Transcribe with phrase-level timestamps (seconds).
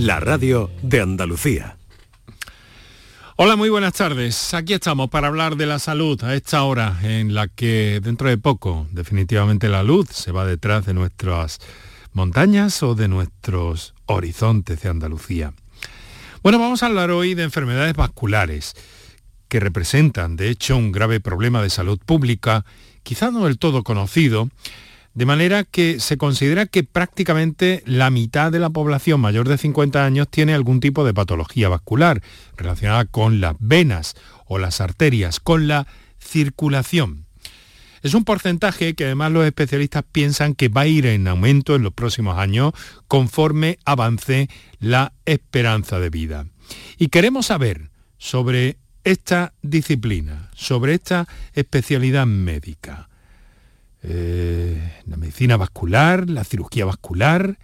[0.00, 1.76] la radio de Andalucía.
[3.36, 4.54] Hola, muy buenas tardes.
[4.54, 8.38] Aquí estamos para hablar de la salud a esta hora en la que dentro de
[8.38, 11.58] poco definitivamente la luz se va detrás de nuestras
[12.14, 15.52] montañas o de nuestros horizontes de Andalucía.
[16.42, 18.74] Bueno, vamos a hablar hoy de enfermedades vasculares
[19.48, 22.64] que representan de hecho un grave problema de salud pública,
[23.02, 24.48] quizá no del todo conocido,
[25.20, 30.02] de manera que se considera que prácticamente la mitad de la población mayor de 50
[30.02, 32.22] años tiene algún tipo de patología vascular
[32.56, 34.14] relacionada con las venas
[34.46, 35.86] o las arterias, con la
[36.18, 37.26] circulación.
[38.00, 41.82] Es un porcentaje que además los especialistas piensan que va a ir en aumento en
[41.82, 42.72] los próximos años
[43.06, 44.48] conforme avance
[44.78, 46.46] la esperanza de vida.
[46.96, 53.09] Y queremos saber sobre esta disciplina, sobre esta especialidad médica.
[54.02, 57.58] Eh, la medicina vascular, la cirugía vascular.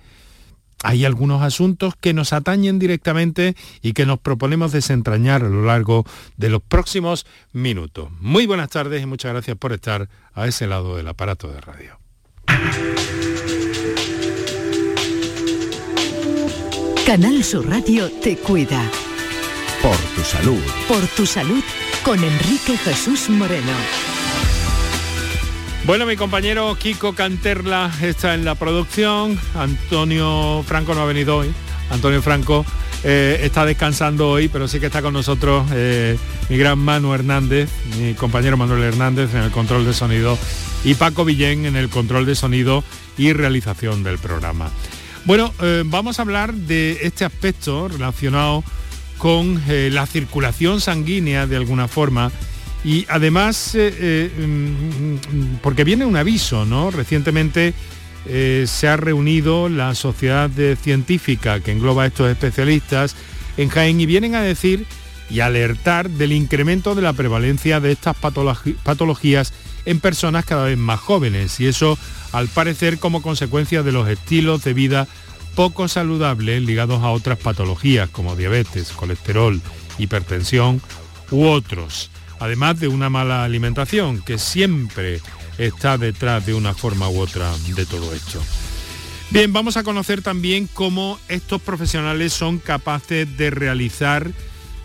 [0.82, 6.04] Hay algunos asuntos que nos atañen directamente y que nos proponemos desentrañar a lo largo
[6.36, 8.10] de los próximos minutos.
[8.20, 11.98] Muy buenas tardes y muchas gracias por estar a ese lado del aparato de radio.
[17.06, 18.90] Canal Sur Radio te cuida.
[19.80, 20.62] Por tu salud.
[20.88, 21.62] Por tu salud
[22.04, 24.15] con Enrique Jesús Moreno.
[25.86, 31.52] Bueno, mi compañero Kiko Canterla está en la producción, Antonio Franco no ha venido hoy,
[31.90, 32.66] Antonio Franco
[33.04, 37.70] eh, está descansando hoy, pero sí que está con nosotros eh, mi gran Manu Hernández,
[38.00, 40.36] mi compañero Manuel Hernández en el control de sonido
[40.82, 42.82] y Paco Villén en el control de sonido
[43.16, 44.70] y realización del programa.
[45.24, 48.64] Bueno, eh, vamos a hablar de este aspecto relacionado
[49.18, 52.32] con la circulación sanguínea de alguna forma
[52.86, 56.92] y además, eh, eh, mm, porque viene un aviso, ¿no?
[56.92, 57.74] Recientemente
[58.26, 60.48] eh, se ha reunido la sociedad
[60.80, 63.16] científica que engloba a estos especialistas
[63.56, 64.86] en Jaén y vienen a decir
[65.28, 68.16] y alertar del incremento de la prevalencia de estas
[68.84, 69.52] patologías
[69.84, 71.98] en personas cada vez más jóvenes y eso
[72.30, 75.08] al parecer como consecuencia de los estilos de vida
[75.56, 79.60] poco saludables ligados a otras patologías como diabetes, colesterol,
[79.98, 80.80] hipertensión
[81.32, 85.20] u otros además de una mala alimentación, que siempre
[85.58, 88.42] está detrás de una forma u otra de todo esto.
[89.30, 94.30] Bien, vamos a conocer también cómo estos profesionales son capaces de realizar,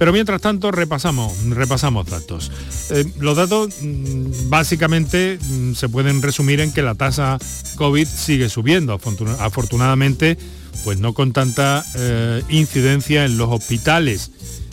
[0.00, 2.50] Pero mientras tanto repasamos, repasamos datos.
[2.88, 7.36] Eh, los datos mm, básicamente mm, se pueden resumir en que la tasa
[7.76, 8.98] COVID sigue subiendo,
[9.38, 10.38] afortunadamente,
[10.84, 14.30] pues no con tanta eh, incidencia en los hospitales.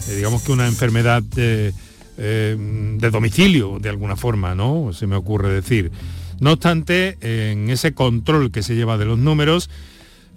[0.08, 1.74] Eh, digamos que una enfermedad de,
[2.16, 4.94] de domicilio, de alguna forma, ¿no?
[4.94, 5.92] Se me ocurre decir.
[6.40, 9.70] No obstante, en ese control que se lleva de los números,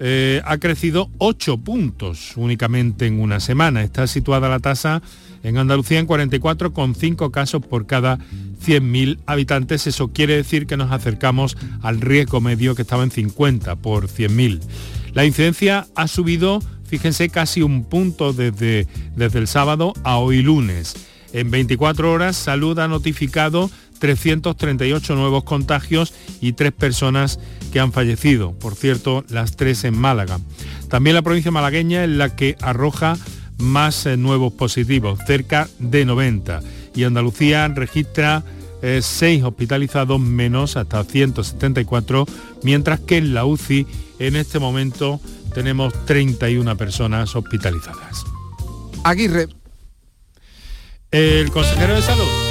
[0.02, 3.82] eh, ha crecido 8 puntos únicamente en una semana.
[3.82, 5.02] Está situada la tasa
[5.43, 8.19] en Andalucía en 44,5 casos por cada
[8.64, 9.87] 100.000 habitantes.
[9.87, 14.61] Eso quiere decir que nos acercamos al riesgo medio que estaba en 50 por 100.000.
[15.12, 18.87] La incidencia ha subido, fíjense, casi un punto desde,
[19.17, 20.94] desde el sábado a hoy lunes.
[21.35, 23.70] En 24 horas, Salud ha notificado
[24.00, 27.38] 338 nuevos contagios y tres personas
[27.73, 30.41] que han fallecido, por cierto, las tres en Málaga.
[30.88, 33.17] También la provincia malagueña es la que arroja
[33.58, 36.62] más eh, nuevos positivos, cerca de 90.
[36.94, 38.43] Y Andalucía registra
[38.82, 42.26] 6 eh, hospitalizados menos hasta 174,
[42.62, 43.87] mientras que en la UCI
[44.19, 45.20] en este momento
[45.55, 48.25] tenemos 31 personas hospitalizadas.
[49.05, 49.49] Aguirre.
[51.11, 52.50] El consejero de salud.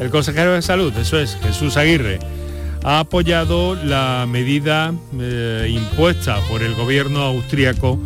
[0.00, 2.18] El consejero de salud, eso es, Jesús Aguirre,
[2.82, 8.00] ha apoyado la medida eh, impuesta por el gobierno austríaco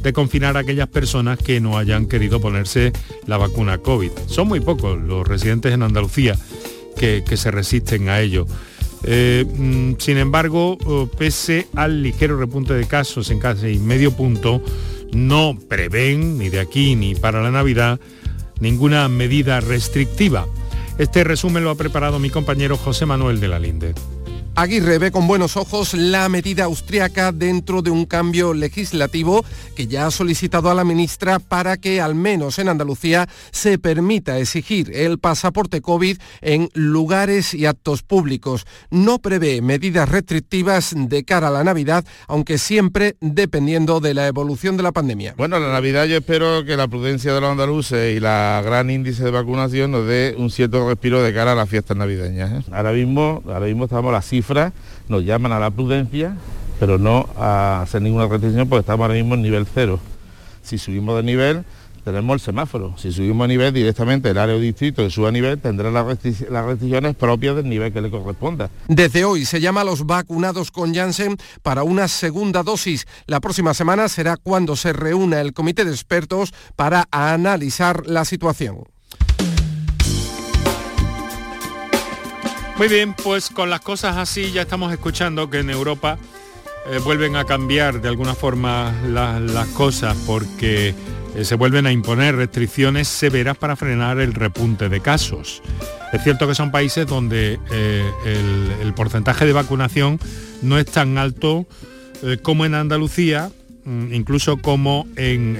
[0.00, 2.92] de confinar a aquellas personas que no hayan querido ponerse
[3.26, 4.12] la vacuna COVID.
[4.26, 6.36] Son muy pocos los residentes en Andalucía
[6.96, 8.46] que, se resisten a ello.
[9.02, 14.62] Eh, mm, sin embargo, oh, pese al ligero repunte de casos en casi medio punto,
[15.12, 17.98] no prevén, ni de aquí ni para la Navidad,
[18.60, 20.46] ninguna medida restrictiva.
[21.00, 23.94] Este resumen lo ha preparado mi compañero José Manuel de la Linde.
[24.60, 29.42] Aguirre ve con buenos ojos la medida austriaca dentro de un cambio legislativo
[29.74, 34.38] que ya ha solicitado a la ministra para que al menos en Andalucía se permita
[34.38, 38.66] exigir el pasaporte COVID en lugares y actos públicos.
[38.90, 44.76] No prevé medidas restrictivas de cara a la Navidad, aunque siempre dependiendo de la evolución
[44.76, 45.32] de la pandemia.
[45.38, 49.24] Bueno, la Navidad yo espero que la prudencia de los andaluces y la gran índice
[49.24, 52.52] de vacunación nos dé un cierto respiro de cara a las fiestas navideñas.
[52.52, 52.70] ¿eh?
[52.72, 54.49] Ahora mismo, ahora mismo estamos las cifras
[55.08, 56.36] nos llaman a la prudencia,
[56.78, 60.00] pero no a hacer ninguna restricción porque estamos ahora mismo en nivel cero.
[60.62, 61.64] Si subimos de nivel,
[62.04, 62.94] tenemos el semáforo.
[62.96, 66.06] Si subimos a nivel directamente el área o distrito que suba a nivel, tendrá las,
[66.06, 68.70] restricciones propias del nivel que le corresponda.
[68.88, 73.06] Desde hoy se llama a los vacunados con Janssen para una segunda dosis.
[73.26, 78.84] La próxima semana será cuando se reúna el comité de expertos para analizar la situación.
[82.80, 86.16] Muy bien, pues con las cosas así ya estamos escuchando que en Europa
[86.86, 90.94] eh, vuelven a cambiar de alguna forma las cosas porque
[91.36, 95.60] eh, se vuelven a imponer restricciones severas para frenar el repunte de casos.
[96.14, 98.10] Es cierto que son países donde eh,
[98.80, 100.18] el, porcentaje de vacunación
[100.62, 101.66] no es tan alto
[102.40, 103.50] como en Andalucía,
[103.86, 105.56] incluso como en,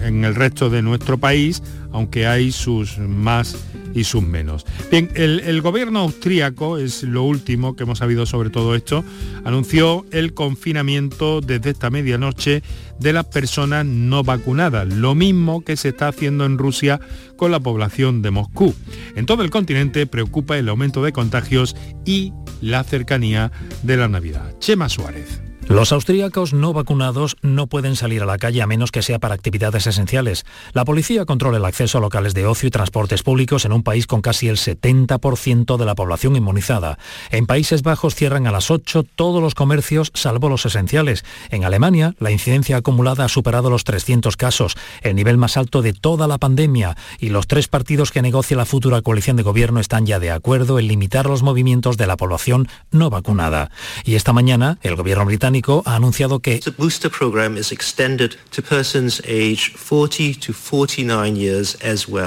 [0.00, 1.62] el resto de nuestro país,
[1.92, 3.56] aunque hay sus más
[3.94, 4.66] y sus menos.
[4.90, 9.04] Bien, el, gobierno austríaco, es lo último que hemos sabido sobre todo esto,
[9.44, 12.62] anunció el confinamiento desde esta medianoche
[12.98, 17.00] de las personas no vacunadas, lo mismo que se está haciendo en Rusia
[17.36, 18.74] con la población de Moscú.
[19.16, 23.52] En todo el continente preocupa el aumento de contagios y la cercanía
[23.82, 24.58] de la Navidad.
[24.58, 25.53] Chema Suárez.
[25.68, 29.34] Los austríacos no vacunados no pueden salir a la calle a menos que sea para
[29.34, 30.44] actividades esenciales.
[30.74, 34.06] La policía controla el acceso a locales de ocio y transportes públicos en un país
[34.06, 36.98] con casi el 70% de la población inmunizada.
[37.30, 41.24] En Países Bajos cierran a las 8 todos los comercios salvo los esenciales.
[41.48, 45.94] En Alemania, la incidencia acumulada ha superado los 300 casos, el nivel más alto de
[45.94, 50.04] toda la pandemia, y los tres partidos que negocia la futura coalición de gobierno están
[50.04, 53.70] ya de acuerdo en limitar los movimientos de la población no vacunada.
[54.04, 55.53] Y esta mañana, el gobierno británico
[55.84, 56.60] ha anunciado que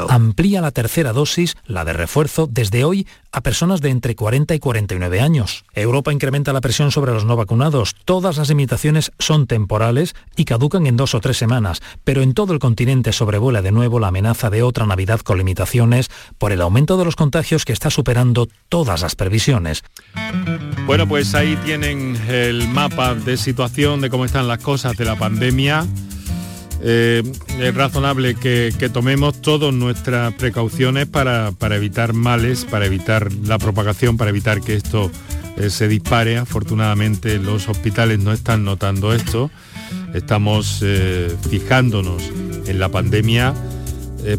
[0.10, 4.60] amplía la tercera dosis, la de refuerzo, desde hoy a personas de entre 40 y
[4.60, 5.64] 49 años.
[5.74, 7.96] Europa incrementa la presión sobre los no vacunados.
[8.06, 12.54] Todas las limitaciones son temporales y caducan en dos o tres semanas, pero en todo
[12.54, 16.98] el continente sobrevuela de nuevo la amenaza de otra Navidad con limitaciones por el aumento
[16.98, 19.84] de los contagios que está superando todas las previsiones.
[20.86, 25.16] Bueno, pues ahí tienen el mapa de situación de cómo están las cosas de la
[25.16, 25.86] pandemia.
[26.82, 27.24] Eh,
[27.60, 34.30] es razonable que, tomemos todas nuestras precauciones para, evitar males, para evitar la propagación, para
[34.30, 35.12] evitar que esto
[35.58, 36.38] eh, se dispare.
[36.38, 39.50] Afortunadamente los hospitales no están notando esto.
[40.14, 42.24] Estamos eh, fijándonos
[42.66, 43.54] en la pandemia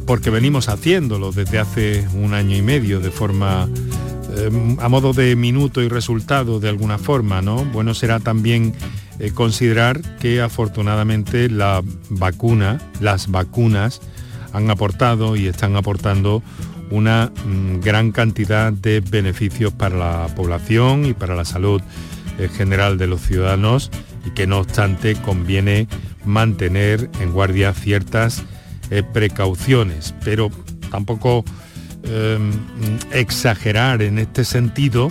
[0.04, 3.66] porque venimos haciéndolo desde hace un año y medio de forma
[4.80, 7.64] a modo de minuto y resultado de alguna forma, ¿no?
[7.64, 8.74] Bueno será también
[9.18, 14.00] eh, considerar que afortunadamente la vacuna, las vacunas
[14.52, 16.42] han aportado y están aportando
[16.90, 21.82] una mm, gran cantidad de beneficios para la población y para la salud
[22.38, 23.90] eh, general de los ciudadanos
[24.24, 25.88] y que no obstante conviene
[26.24, 28.44] mantener en guardia ciertas
[28.90, 30.50] eh, precauciones, pero
[30.90, 31.44] tampoco
[32.02, 32.52] em,
[33.12, 35.10] exagerar en este sentido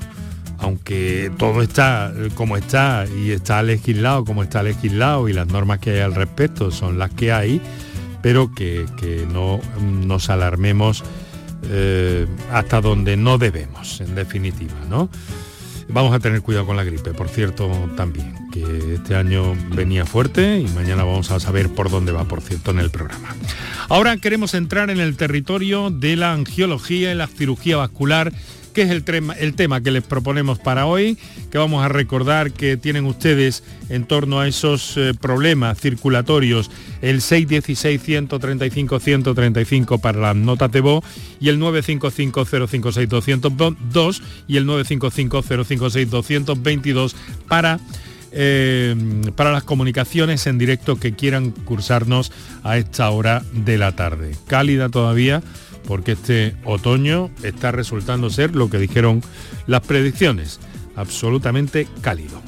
[0.60, 5.92] aunque todo está como está y está legislado como está legislado y las normas que
[5.92, 7.62] hay al respecto son las que hay,
[8.22, 8.86] pero que,
[9.32, 11.04] no nos alarmemos
[11.70, 15.10] eh, hasta donde no debemos, en definitiva, ¿no?
[15.90, 20.60] Vamos a tener cuidado con la gripe, por cierto, también, que este año venía fuerte
[20.60, 23.36] y mañana vamos a saber por dónde va, por cierto, en el programa.
[23.88, 28.34] Ahora queremos entrar en el territorio de la angiología y la cirugía vascular
[28.78, 31.18] que es el tema, el tema que les proponemos para hoy,
[31.50, 36.70] que vamos a recordar que tienen ustedes en torno a esos eh, problemas circulatorios,
[37.02, 41.02] el 616-135-135 para las notas de
[41.40, 47.16] y el 955-056-202 y el 955-056-222
[47.48, 47.80] para
[48.32, 48.96] eh,
[49.36, 52.32] para las comunicaciones en directo que quieran cursarnos
[52.64, 54.36] a esta hora de la tarde.
[54.46, 55.42] Cálida todavía
[55.88, 59.22] porque este otoño está resultando ser lo que dijeron
[59.66, 60.60] las predicciones,
[60.96, 62.42] absolutamente cálido.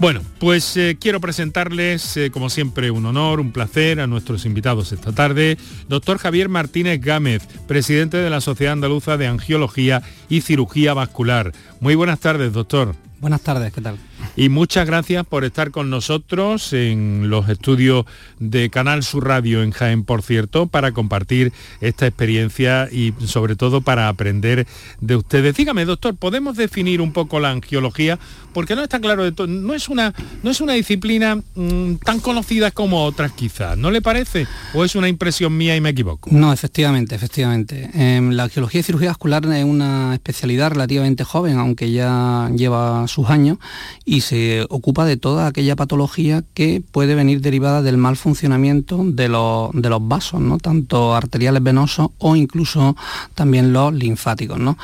[0.00, 4.92] Bueno, pues eh, quiero presentarles, eh, como siempre, un honor, un placer a nuestros invitados
[4.92, 5.58] esta tarde.
[5.88, 11.52] Doctor Javier Martínez Gámez, presidente de la Sociedad Andaluza de Angiología y Cirugía Vascular.
[11.80, 12.94] Muy buenas tardes, doctor.
[13.20, 13.98] Buenas tardes, ¿qué tal?
[14.36, 18.04] Y muchas gracias por estar con nosotros en los estudios
[18.38, 23.80] de Canal Sur Radio en Jaén, por cierto, para compartir esta experiencia y sobre todo
[23.80, 24.68] para aprender
[25.00, 25.56] de ustedes.
[25.56, 28.20] Dígame, doctor, ¿podemos definir un poco la angiología?
[28.52, 32.20] Porque no está claro de todo, no es una, no es una disciplina mmm, tan
[32.20, 34.46] conocida como otras quizás, ¿no le parece?
[34.74, 36.30] ¿O es una impresión mía y me equivoco?
[36.32, 37.90] No, efectivamente, efectivamente.
[37.94, 43.28] Eh, la angiología y cirugía vascular es una especialidad relativamente joven, aunque ya lleva sus
[43.30, 43.58] años,
[44.04, 49.28] y se ocupa de toda aquella patología que puede venir derivada del mal funcionamiento de
[49.28, 50.58] los, de los vasos, ¿no?
[50.58, 52.96] tanto arteriales venosos o incluso
[53.34, 54.58] también los linfáticos.
[54.58, 54.78] ¿no?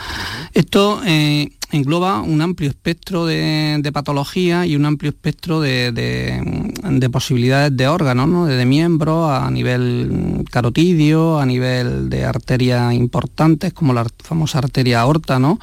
[0.52, 6.73] Esto eh, engloba un amplio espectro de, de patología y un amplio espectro de, de,
[6.83, 8.47] de posibilidades de órganos, ¿no?
[8.47, 15.38] de, miembros a nivel carotidio, a nivel de arterias importantes como la famosa arteria aorta,
[15.38, 15.59] ¿no?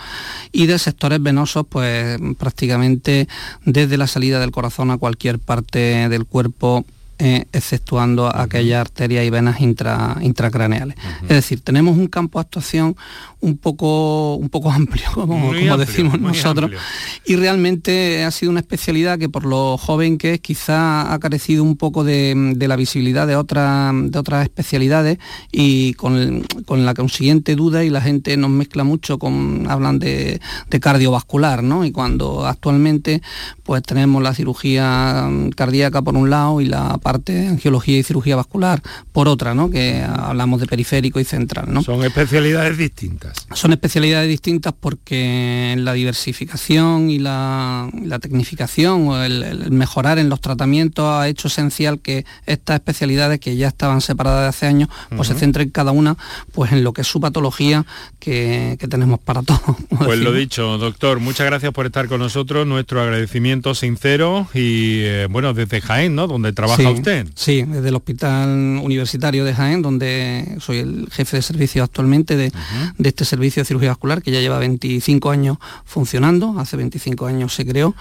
[0.52, 3.28] y de sectores venosos pues prácticamente
[3.66, 6.86] desde la salida del corazón a cualquier parte del cuerpo
[7.24, 10.98] eh, exceptuando aquellas arterias y venas intra, intracraneales.
[10.98, 11.24] Uh -huh.
[11.24, 12.96] Es decir, tenemos un campo de actuación
[13.42, 16.80] un poco, un poco amplio, como, como amplio, decimos nosotros, amplio.
[17.26, 21.64] y realmente ha sido una especialidad que por lo joven que es quizá ha carecido
[21.64, 25.20] un poco de, de la visibilidad de, otra, de otras especialidades
[25.52, 30.42] y con, con, la consiguiente duda y la gente nos mezcla mucho con, hablan de,
[30.72, 31.86] de cardiovascular, ¿no?
[31.86, 33.22] Y cuando actualmente
[33.62, 38.82] pues tenemos la cirugía cardíaca por un lado y la parte angiología y cirugía vascular
[39.12, 39.70] por otra, ¿no?
[39.70, 41.66] que hablamos de periférico y central.
[41.68, 41.84] ¿no?
[41.84, 43.34] Son especialidades distintas.
[43.54, 50.30] Son especialidades distintas porque la diversificación y la, la tecnificación o el, el, mejorar en
[50.30, 54.88] los tratamientos ha hecho esencial que estas especialidades que ya estaban separadas de hace años,
[55.10, 55.36] pues uh -huh.
[55.36, 56.16] se centren cada una
[56.54, 57.86] pues en lo que es su patología
[58.20, 59.60] que, que tenemos para todos.
[59.90, 60.20] Pues decimos.
[60.20, 65.54] lo dicho, doctor, muchas gracias por estar con nosotros, nuestro agradecimiento sincero y eh, bueno,
[65.54, 66.28] desde Jaén, ¿no?
[66.28, 67.28] Donde trabaja sí, usted?
[67.36, 68.50] Sí, desde el Hospital
[68.84, 72.94] Universitario de Jaén, donde soy el jefe de servicio actualmente de, uh -huh.
[72.98, 77.54] de, este servicio de cirugía vascular, que ya lleva 25 años funcionando, hace 25 años
[77.54, 77.96] se creó,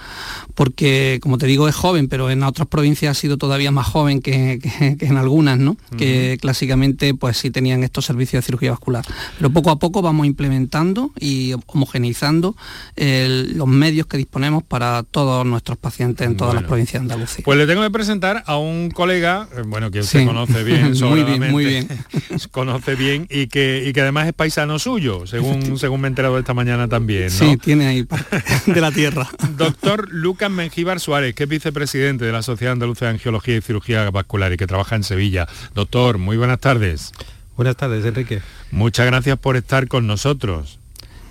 [0.55, 4.21] porque como te digo es joven, pero en otras provincias ha sido todavía más joven
[4.21, 5.73] que, que, que en algunas, ¿no?
[5.73, 5.97] Uh -huh.
[5.97, 9.05] Que clásicamente pues sí tenían estos servicios de cirugía vascular.
[9.37, 12.57] Pero poco a poco vamos implementando y homogeneizando
[12.97, 17.13] el, los medios que disponemos para todos nuestros pacientes en todas bueno, las provincias de
[17.13, 17.45] Andalucía.
[17.45, 20.27] Pues le tengo que presentar a un colega, eh, bueno, que usted sí.
[20.27, 21.89] conoce bien, muy bien, muy bien.
[22.51, 26.39] conoce bien y que, y que además es paisano suyo, según, según me he enterado
[26.39, 27.25] esta mañana también.
[27.25, 27.31] ¿no?
[27.31, 28.07] Sí, tiene ahí
[28.67, 29.29] de la tierra.
[29.59, 34.11] Doctor Lucas Mengíbar Suárez, que es vicepresidente de la Sociedad Andaluza de Angiología y Cirugía
[34.11, 35.47] Vascular y que trabaja en Sevilla.
[35.75, 37.13] Doctor, muy buenas tardes.
[37.57, 38.41] Buenas tardes, Enrique.
[38.71, 40.79] Muchas gracias por estar con nosotros.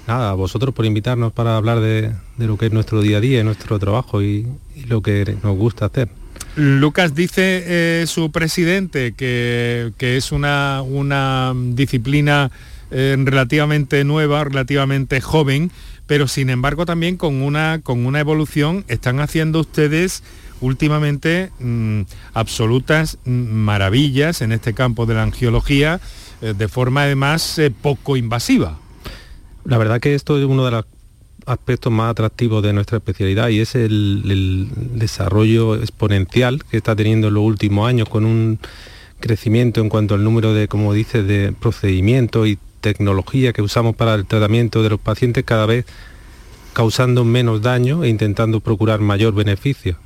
[0.07, 3.19] Nada, a vosotros por invitarnos para hablar de, de lo que es nuestro día a
[3.21, 6.09] día, nuestro trabajo y, y lo que nos gusta hacer.
[6.55, 7.63] Lucas dice
[8.01, 12.51] eh, su presidente que, que es una, una disciplina
[12.91, 15.71] eh, relativamente nueva, relativamente joven,
[16.07, 20.23] pero sin embargo también con una, con una evolución están haciendo ustedes
[20.59, 22.01] últimamente mmm,
[22.33, 26.01] absolutas maravillas en este campo de la angiología,
[26.41, 28.79] eh, de forma además poco invasiva.
[29.63, 30.85] La verdad que esto es uno de los
[31.49, 37.33] aspectos más atractivos de nuestra especialidad y es el, desarrollo exponencial que está teniendo en
[37.35, 38.59] los últimos años con un
[39.19, 44.15] crecimiento en cuanto al número de, como dice, de procedimientos y tecnología que usamos para
[44.15, 45.85] el tratamiento de los pacientes cada vez
[46.73, 49.97] causando menos daño e intentando procurar mayor beneficio.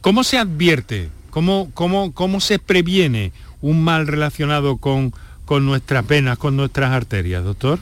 [0.00, 1.10] ¿Cómo se advierte?
[1.30, 5.12] ¿Cómo, cómo, ¿Cómo se previene un mal relacionado con
[5.44, 7.78] con nuestras venas, con nuestras arterias, doctor?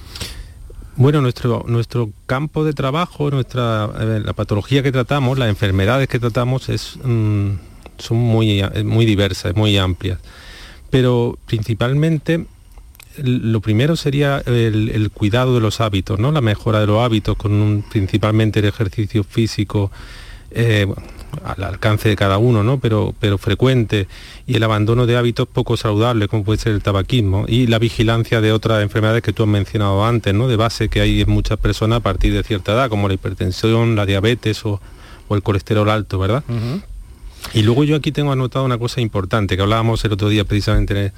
[0.97, 6.69] Bueno, nuestro, nuestro campo de trabajo, nuestra, la patología que tratamos, las enfermedades que tratamos
[6.69, 7.51] es, mm,
[7.97, 10.19] son muy, muy diversas, muy amplias.
[10.91, 12.47] Pero principalmente
[13.19, 16.33] lo primero sería el, cuidado de los hábitos, ¿no?
[16.33, 19.91] la mejora de los hábitos, con principalmente el ejercicio físico
[20.51, 20.87] eh,
[21.45, 22.79] al alcance de cada uno, ¿no?
[22.79, 24.07] pero, pero frecuente,
[24.47, 28.41] y el abandono de hábitos poco saludables, como puede ser el tabaquismo, y la vigilancia
[28.41, 30.49] de otras enfermedades que tú has mencionado antes, ¿no?
[30.49, 33.97] de base que hay en muchas personas a partir de cierta edad, como la hipertensión,
[33.97, 34.81] la diabetes o,
[35.31, 36.45] el colesterol alto, ¿verdad?
[37.55, 41.15] Y luego yo aquí tengo anotado una cosa importante, que hablábamos el otro día precisamente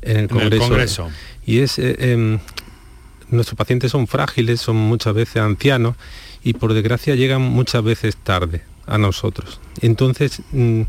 [0.00, 1.08] en el, Congreso.
[1.44, 2.38] Y es, eh, em,
[3.30, 5.96] nuestros pacientes son frágiles, son muchas veces ancianos,
[6.44, 9.60] y por desgracia llegan muchas veces tarde a nosotros.
[9.80, 10.82] Entonces, mm,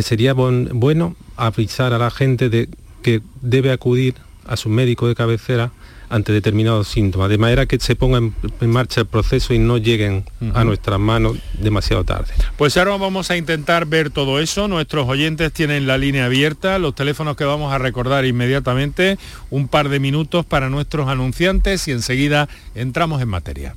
[0.00, 2.68] sería bueno avisar a la gente de
[3.02, 4.14] que debe acudir
[4.46, 5.72] a su médico de cabecera
[6.08, 8.34] ante determinados síntomas, de manera que se ponga en,
[8.70, 12.34] marcha el proceso y no lleguen a nuestras manos demasiado tarde.
[12.58, 14.68] Pues ahora vamos a intentar ver todo eso.
[14.68, 19.16] Nuestros oyentes tienen la línea abierta, los teléfonos que vamos a recordar inmediatamente,
[19.48, 23.76] un par de minutos para nuestros anunciantes y enseguida entramos en materia.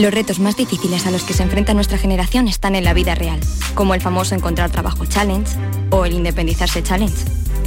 [0.00, 3.14] los retos más difíciles a los que se enfrenta nuestra generación están en la vida
[3.14, 3.38] real,
[3.74, 5.50] como el famoso Encontrar Trabajo Challenge
[5.90, 7.14] o el Independizarse Challenge.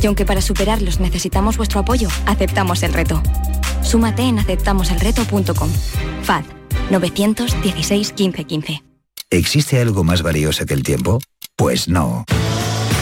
[0.01, 3.21] Y aunque para superarlos necesitamos vuestro apoyo, aceptamos el reto.
[3.83, 5.69] Súmate en aceptamoselreto.com.
[6.23, 6.43] FAD
[6.89, 8.83] 916 1515.
[9.29, 11.19] ¿Existe algo más valioso que el tiempo?
[11.55, 12.25] Pues no.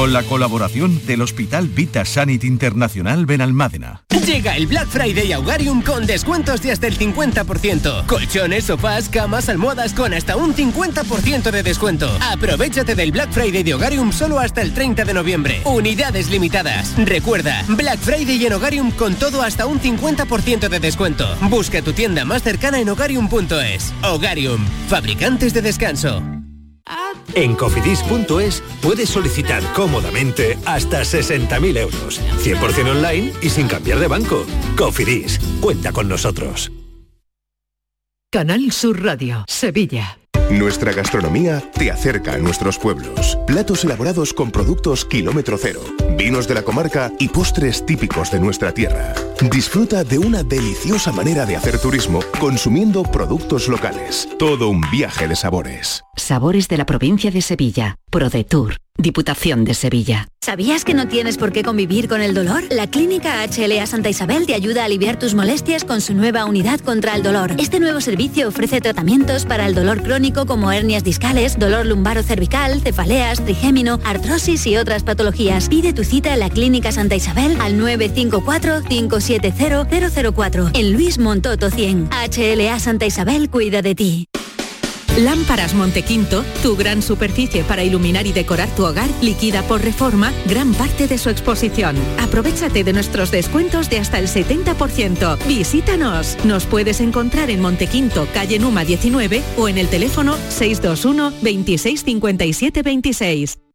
[0.00, 4.02] con la colaboración del Hospital Vita Sanit Internacional Benalmádena.
[4.24, 8.06] Llega el Black Friday a Hogarium con descuentos de hasta el 50%.
[8.06, 12.10] Colchones, sofás, camas, almohadas con hasta un 50% de descuento.
[12.22, 15.60] Aprovechate del Black Friday de Hogarium solo hasta el 30 de noviembre.
[15.66, 16.94] Unidades limitadas.
[16.96, 21.28] Recuerda, Black Friday en Hogarium con todo hasta un 50% de descuento.
[21.42, 23.92] Busca tu tienda más cercana en hogarium.es.
[24.02, 26.39] Hogarium, fabricantes de descanso.
[27.34, 34.44] En cofidis.es puedes solicitar cómodamente hasta 60.000 euros, 100% online y sin cambiar de banco.
[34.76, 36.72] Cofidis, cuenta con nosotros.
[38.32, 40.20] Canal Sur Radio, Sevilla.
[40.50, 43.38] Nuestra gastronomía te acerca a nuestros pueblos.
[43.46, 45.80] Platos elaborados con productos kilómetro cero,
[46.16, 49.14] vinos de la comarca y postres típicos de nuestra tierra.
[49.48, 54.28] Disfruta de una deliciosa manera de hacer turismo consumiendo productos locales.
[54.38, 56.02] Todo un viaje de sabores.
[56.14, 57.96] Sabores de la provincia de Sevilla.
[58.10, 58.76] ProDetour.
[58.98, 60.28] Diputación de Sevilla.
[60.42, 62.64] ¿Sabías que no tienes por qué convivir con el dolor?
[62.70, 66.80] La Clínica HLA Santa Isabel te ayuda a aliviar tus molestias con su nueva unidad
[66.80, 67.54] contra el dolor.
[67.58, 72.80] Este nuevo servicio ofrece tratamientos para el dolor crónico como hernias discales, dolor lumbaro cervical,
[72.82, 75.68] cefaleas, trigémino, artrosis y otras patologías.
[75.70, 77.78] Pide tu cita en la Clínica Santa Isabel al
[79.38, 82.10] 954-570-004 en Luis Montoto 100.
[82.10, 84.26] HLA Santa Isabel cuida de ti.
[85.18, 90.72] Lámparas Montequinto, tu gran superficie para iluminar y decorar tu hogar, liquida por reforma gran
[90.72, 91.96] parte de su exposición.
[92.20, 95.36] Aprovechate de nuestros descuentos de hasta el 70%.
[95.46, 96.36] Visítanos.
[96.44, 102.82] Nos puedes encontrar en Montequinto, calle Numa 19 o en el teléfono 621 26 57
[102.82, 103.58] 26.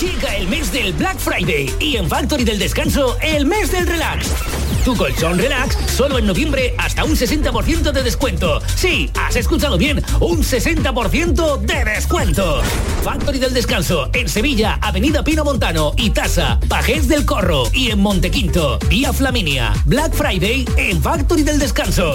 [0.00, 4.30] Llega el mes del Black Friday y en Factory del Descanso el mes del relax.
[4.84, 8.60] Tu colchón relax solo en noviembre hasta un 60% de descuento.
[8.74, 12.62] Sí, has escuchado bien, un 60% de descuento.
[13.04, 18.00] Factory del Descanso en Sevilla, Avenida Pino Montano y Tasa, Pajés del Corro y en
[18.00, 19.72] Montequinto, Vía Flaminia.
[19.84, 22.14] Black Friday en Factory del Descanso.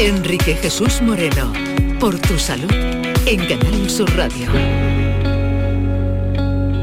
[0.00, 1.52] Enrique Jesús Moreno,
[1.98, 2.70] por tu salud,
[3.26, 4.87] en Canal Sur Radio.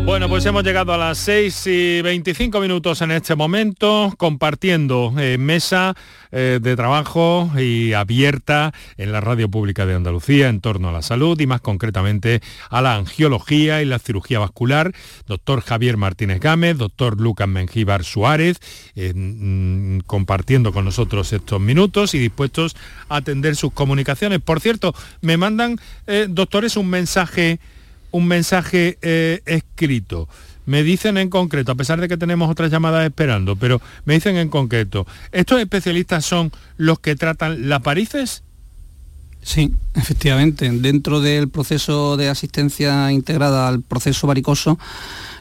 [0.05, 5.39] Bueno, pues hemos llegado a las 6 y 25 minutos en este momento, compartiendo eh,
[5.39, 5.95] mesa
[6.31, 11.01] eh, de trabajo y abierta en la radio pública de Andalucía en torno a la
[11.01, 14.93] salud y más concretamente a la angiología y la cirugía vascular.
[15.25, 18.59] Doctor Javier Martínez Gámez, doctor Lucas Mengíbar Suárez,
[18.95, 22.75] eh, mm, compartiendo con nosotros estos minutos y dispuestos
[23.09, 24.39] a atender sus comunicaciones.
[24.39, 25.79] Por cierto, me mandan,
[26.29, 27.59] doctores, un mensaje
[28.15, 30.29] un mensaje eh, escrito.
[30.65, 34.37] Me dicen en concreto, a pesar de que tenemos otras llamadas esperando, pero me dicen
[34.37, 38.41] en concreto, ¿estos especialistas son los que tratan las parices?
[39.41, 40.69] Sí, efectivamente.
[40.71, 44.79] Dentro del proceso de asistencia integrada al proceso varicoso,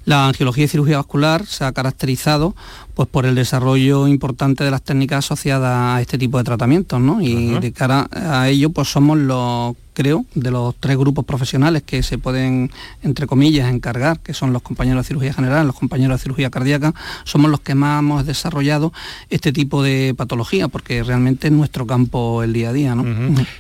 [0.05, 2.55] la angiología y cirugía vascular se ha caracterizado
[2.95, 7.21] pues, por el desarrollo importante de las técnicas asociadas a este tipo de tratamientos, ¿no?
[7.21, 12.03] Y de cara a ello, pues somos los, creo, de los tres grupos profesionales que
[12.03, 12.71] se pueden,
[13.03, 16.95] entre comillas, encargar, que son los compañeros de cirugía general, los compañeros de cirugía cardíaca,
[17.25, 18.93] somos los que más hemos desarrollado
[19.31, 23.05] este tipo de patología, porque realmente es nuestro campo el día a día, ¿no?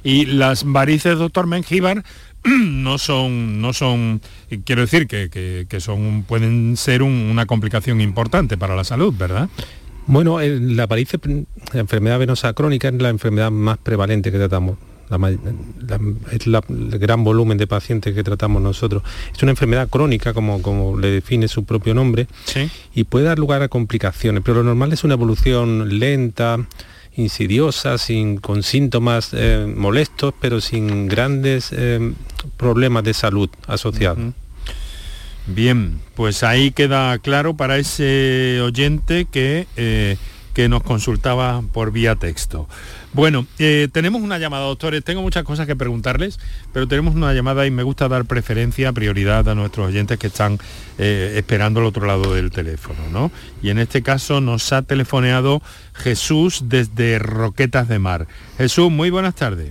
[0.02, 2.04] Y las varices, doctor Mengíbar,
[2.44, 4.20] no son, no son,
[4.64, 9.48] quiero decir que, son, pueden ser una complicación importante para la salud, ¿verdad?
[10.06, 11.18] Bueno, la varice,
[11.72, 14.76] la enfermedad venosa crónica es la enfermedad más prevalente que tratamos.
[16.32, 19.02] es el gran volumen de pacientes que tratamos nosotros.
[19.34, 22.26] Es una enfermedad crónica, como, como le define su propio nombre,
[22.94, 26.58] y puede dar lugar a complicaciones, pero lo normal es una evolución lenta,
[27.16, 32.12] insidiosa, sin, con síntomas eh, molestos, pero sin grandes eh,
[32.56, 34.34] problemas de salud asociados.
[35.46, 40.16] Bien, pues ahí queda claro para ese oyente que, eh,
[40.54, 42.66] que nos consultaba por vía texto.
[43.14, 45.04] Bueno, eh, tenemos una llamada, doctores.
[45.04, 46.40] Tengo muchas cosas que preguntarles,
[46.72, 50.58] pero tenemos una llamada y me gusta dar preferencia, prioridad a nuestros oyentes que están
[50.98, 53.30] eh, esperando al otro lado del teléfono, ¿no?
[53.62, 55.62] Y en este caso nos ha telefoneado
[55.94, 58.26] Jesús desde Roquetas de Mar.
[58.58, 59.70] Jesús, muy buenas tardes.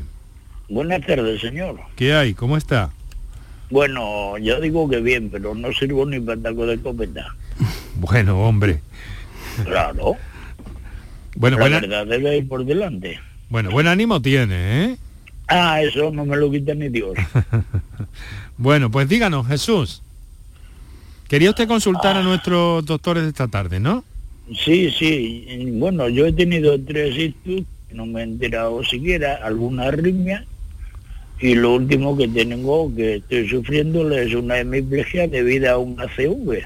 [0.70, 1.82] Buenas tardes, señor.
[1.98, 2.34] ¿Qué hay?
[2.34, 2.92] ¿Cómo está?
[3.70, 7.36] Bueno, yo digo que bien, pero no sirvo ni para taco de escopeta.
[7.96, 8.82] Bueno, hombre.
[9.66, 10.16] Claro.
[11.36, 13.20] Bueno, La verdad debe ir por delante.
[13.54, 14.98] Bueno, buen ánimo tiene, ¿eh?
[15.48, 17.14] Ah, eso no me lo quita ni Dios.
[18.58, 20.02] bueno, pues díganos, Jesús.
[21.28, 24.04] Quería usted consultar a nuestros doctores de esta tarde, ¿no?
[24.58, 25.70] Sí, sí.
[25.74, 30.48] Bueno, yo he tenido tres hijos, no me he enterado siquiera, alguna arritmia,
[31.40, 36.64] Y lo último que tengo, que estoy sufriendo, es una hemiplegia debido a una CV.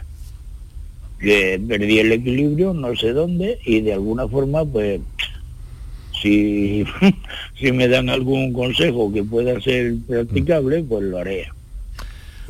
[1.19, 5.01] Que perdí el equilibrio, no sé dónde, y de alguna forma, pues,
[6.21, 6.85] si,
[7.59, 11.49] si me dan algún consejo que pueda ser practicable, pues lo haré.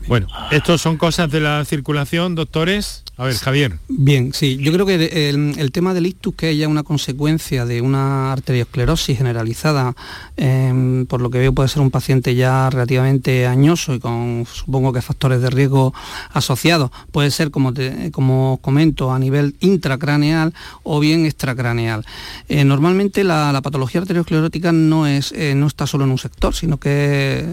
[0.07, 3.03] Bueno, estos son cosas de la circulación, doctores.
[3.19, 3.79] A ver, Javier.
[3.87, 7.81] Bien, sí, yo creo que el, tema del ictus, que es ya una consecuencia de
[7.81, 9.95] una arteriosclerosis generalizada,
[10.35, 14.93] em, por lo que veo puede ser un paciente ya relativamente añoso y con supongo
[14.93, 15.95] que factores de riesgo
[16.31, 17.73] asociados, puede ser, como,
[18.11, 20.53] como comento, a nivel intracraneal
[20.83, 22.05] o bien extracraneal.
[22.49, 26.77] Eh, normalmente la, patología arteriosclerótica no, es, eh, no está solo en un sector, sino
[26.77, 27.45] que es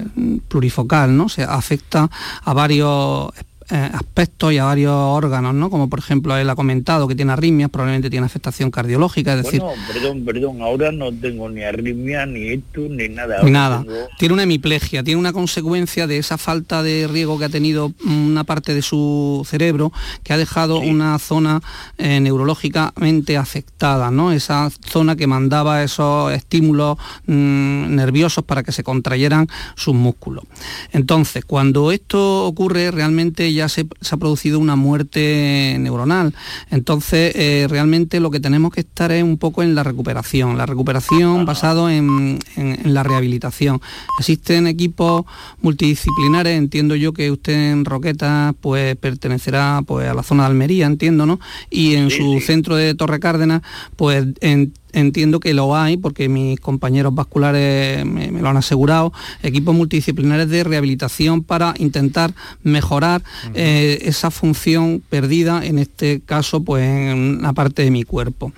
[0.48, 1.30] plurifocal, ¿no?
[1.30, 2.10] Se afecta
[2.42, 3.32] a varios
[3.68, 5.70] aspectos y a varios órganos, ¿no?
[5.70, 9.62] Como por ejemplo él ha comentado que tiene arritmias, probablemente tiene afectación cardiológica, es decir...
[9.92, 13.42] perdón, perdón, ahora no tengo ni arritmia, ni esto, ni nada.
[13.42, 13.84] nada.
[14.18, 18.44] Tiene una hemiplegia, tiene una consecuencia de esa falta de riego que ha tenido una
[18.44, 21.60] parte de su cerebro que ha dejado una zona
[21.98, 24.32] eh, neurológicamente afectada, ¿no?
[24.32, 30.44] Esa zona que mandaba esos estímulos mm, nerviosos para que se contrayeran sus músculos.
[30.92, 36.34] Entonces, cuando esto ocurre, realmente ya se, ha producido una muerte neuronal.
[36.70, 40.66] Entonces, eh, realmente lo que tenemos que estar es un poco en la recuperación, la
[40.66, 42.38] recuperación basado en,
[42.84, 43.80] la rehabilitación.
[44.18, 45.24] Existen equipos
[45.62, 50.86] multidisciplinares, entiendo yo que usted en Roqueta pues pertenecerá pues a la zona de Almería,
[50.86, 51.40] entiendo, ¿no?
[51.70, 53.62] Y en su centro de Torre Cárdenas,
[53.96, 59.74] pues en entiendo que lo hay porque mis compañeros vasculares me, lo han asegurado, equipos
[59.74, 63.22] multidisciplinares de rehabilitación para intentar mejorar
[63.54, 68.52] eh, esa función perdida, en este caso pues en una parte de mi cuerpo.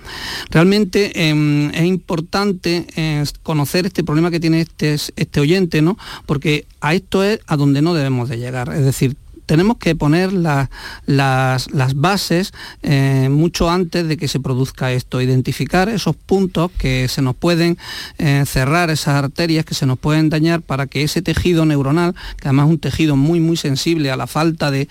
[0.49, 5.97] Realmente em, es importante eh, conocer este problema que tiene este, este oyente, ¿no?
[6.25, 9.15] porque a esto es a donde no debemos de llegar, es decir,
[9.47, 10.69] tenemos que poner las,
[11.95, 17.35] bases eh, mucho antes de que se produzca esto, identificar esos puntos que se nos
[17.35, 17.77] pueden
[18.17, 22.49] eh, cerrar, esas arterias que se nos pueden dañar para que ese tejido neuronal, que
[22.49, 24.87] además es un tejido muy muy sensible a la falta de,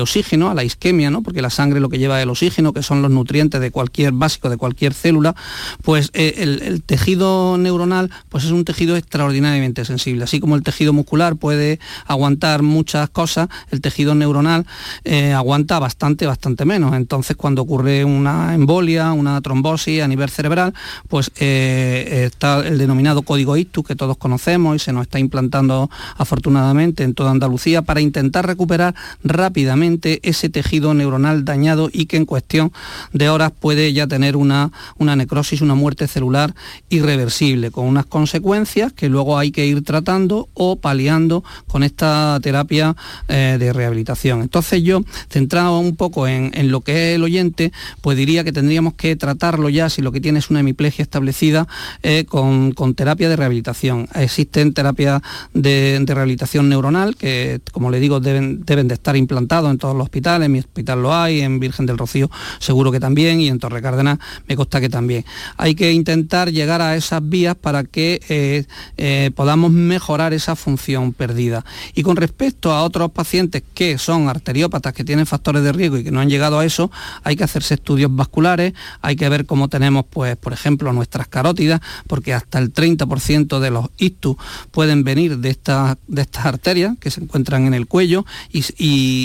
[0.00, 1.22] oxígeno, a la isquemia, ¿no?
[1.22, 4.12] porque la sangre lo que lleva es el oxígeno, que son los nutrientes de cualquier
[4.12, 5.34] básico, de cualquier célula,
[5.82, 10.62] pues eh, el, el, tejido neuronal pues es un tejido extraordinariamente sensible, así como el
[10.62, 14.66] tejido muscular puede aguantar muchas cosas, el tejido tejido neuronal
[15.04, 16.94] eh, aguanta bastante, bastante menos.
[16.94, 20.74] Entonces, cuando ocurre una embolia, una trombosis a nivel cerebral,
[21.08, 25.90] pues eh, está el denominado código ictus que todos conocemos y se nos está implantando
[26.16, 32.26] afortunadamente en toda Andalucía para intentar recuperar rápidamente ese tejido neuronal dañado y que en
[32.26, 32.72] cuestión
[33.12, 36.52] de horas puede ya tener una, una necrosis, una muerte celular
[36.88, 42.96] irreversible, con unas consecuencias que luego hay que ir tratando o paliando con esta terapia
[43.28, 44.42] eh, de rehabilitación.
[44.42, 48.94] Entonces yo, centrado un poco en, lo que es el oyente, pues diría que tendríamos
[48.94, 51.68] que tratarlo ya, si lo que tiene es una hemiplegia establecida,
[52.02, 54.08] eh, con, terapia de rehabilitación.
[54.14, 59.78] Existen terapias de, rehabilitación neuronal que, como le digo, deben, deben de estar implantados en
[59.78, 60.46] todos los hospitales.
[60.46, 63.82] En mi hospital lo hay, en Virgen del Rocío seguro que también y en Torre
[63.82, 64.18] Cárdenas
[64.48, 65.24] me consta que también.
[65.56, 68.64] Hay que intentar llegar a esas vías para que eh,
[68.96, 71.64] eh, podamos mejorar esa función perdida.
[71.94, 76.04] Y con respecto a otros pacientes que son arteriópatas, que tienen factores de riesgo y
[76.04, 76.90] que no han llegado a eso,
[77.22, 81.80] hay que hacerse estudios vasculares, hay que ver cómo tenemos, pues, por ejemplo, nuestras carótidas,
[82.06, 84.36] porque hasta el 30% de los ictus
[84.70, 88.62] pueden venir de, estas de estas arterias que se encuentran en el cuello y,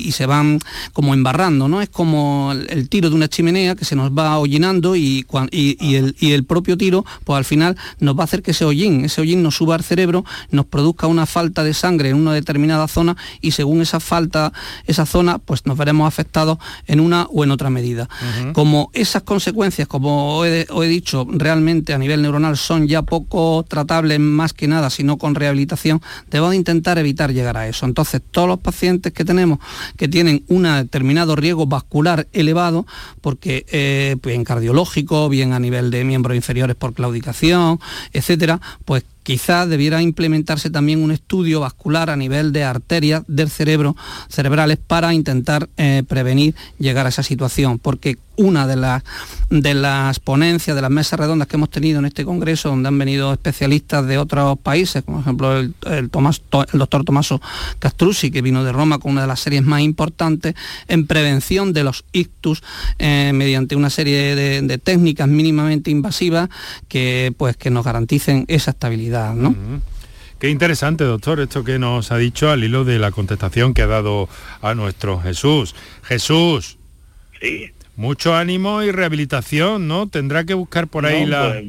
[0.10, 0.60] se van
[0.92, 1.82] como embarrando, ¿no?
[1.82, 6.16] Es como el, tiro de una chimenea que se nos va hollinando y, y, el,
[6.20, 9.22] y el propio tiro, pues al final nos va a hacer que ese hollín, ese
[9.22, 13.16] hollín nos suba al cerebro, nos produzca una falta de sangre en una determinada zona
[13.40, 14.39] y según esa falta
[14.86, 18.10] esa zona, pues nos veremos afectados en una o en otra medida.
[18.54, 24.20] Como esas consecuencias, como he, he, dicho, realmente a nivel neuronal son ya poco tratables
[24.20, 27.86] más que nada, sino con rehabilitación, debemos de intentar evitar llegar a eso.
[27.86, 29.60] Entonces, todos los pacientes que tenemos
[29.98, 32.86] que tienen un determinado riesgo vascular elevado,
[33.22, 37.80] porque eh, bien cardiológico, bien a nivel de miembros inferiores por claudicación,
[38.14, 43.96] etcétera, pues quizás debiera implementarse también un estudio vascular a nivel de arterias del cerebro,
[44.28, 49.04] cerebrales, para intentar eh, prevenir llegar a esa situación, porque una de las,
[49.50, 52.98] de las ponencias, de las mesas redondas que hemos tenido en este congreso, donde han
[52.98, 56.10] venido especialistas de otros países, como por ejemplo el, el,
[56.74, 57.42] el doctor Tomaso
[57.80, 60.56] Castrucci, que vino de Roma con una de las series más importantes
[60.88, 62.64] en prevención de los ictus
[62.98, 66.50] eh, mediante una serie de, técnicas mínimamente invasivas
[66.88, 69.34] que, pues, que nos garanticen esa estabilidad.
[69.34, 69.54] ¿no?
[70.40, 73.88] Qué interesante, doctor, esto que nos ha dicho al hilo de la contestación que ha
[73.88, 74.30] dado
[74.62, 75.76] a nuestro Jesús.
[76.04, 76.78] Jesús.
[77.42, 77.72] Sí.
[78.00, 80.08] Mucho ánimo y rehabilitación, ¿no?
[80.08, 81.50] Tendrá que buscar por ahí la...
[81.50, 81.66] Pues,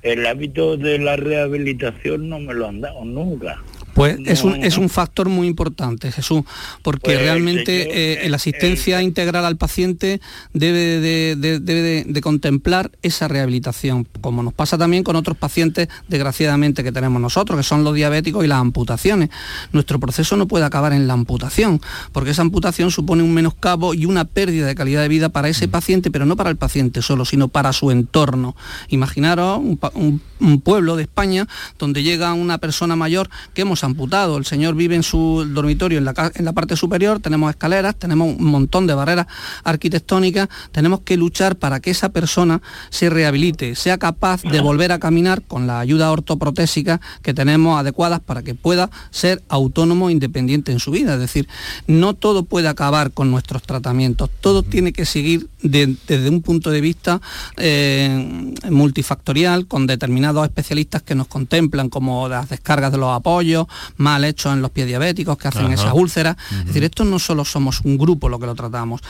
[0.00, 3.62] el hábito de la rehabilitación no me lo han dado nunca.
[3.94, 6.42] Pues es, un, es un factor muy importante, Jesús,
[6.82, 10.20] porque Pues, realmente eh, la asistencia integral al paciente
[10.52, 15.88] debe, de, de- debe de contemplar esa rehabilitación, como nos pasa también con otros pacientes,
[16.08, 19.30] desgraciadamente, que tenemos nosotros, que son los diabéticos y las amputaciones.
[19.72, 21.80] Nuestro proceso no puede acabar en la amputación,
[22.12, 25.68] porque esa amputación supone un menoscabo y una pérdida de calidad de vida para ese
[25.68, 28.54] paciente, pero no para el paciente solo, sino para su entorno.
[28.88, 31.46] Imaginaros un- un pueblo de España
[31.78, 34.36] donde llega una persona mayor que hemos amputado.
[34.38, 38.34] El señor vive en su dormitorio en la, en la parte superior, tenemos escaleras, tenemos
[38.36, 39.26] un montón de barreras
[39.64, 44.98] arquitectónicas, tenemos que luchar para que esa persona se rehabilite, sea capaz de volver a
[44.98, 50.72] caminar con la ayuda ortoprotésica que tenemos adecuadas para que pueda ser autónomo e independiente
[50.72, 51.14] en su vida.
[51.14, 51.48] Es decir,
[51.86, 56.70] no todo puede acabar con nuestros tratamientos, todo tiene que seguir de- desde un punto
[56.70, 57.20] de vista
[57.56, 64.24] eh, multifactorial, con determinados especialistas que nos contemplan, como las descargas de los apoyos, mal
[64.24, 65.74] hechos en los pies diabéticos que hacen Ajá.
[65.74, 66.36] esas úlceras.
[66.52, 69.00] Es decir, esto no solo somos un grupo lo que lo tratamos,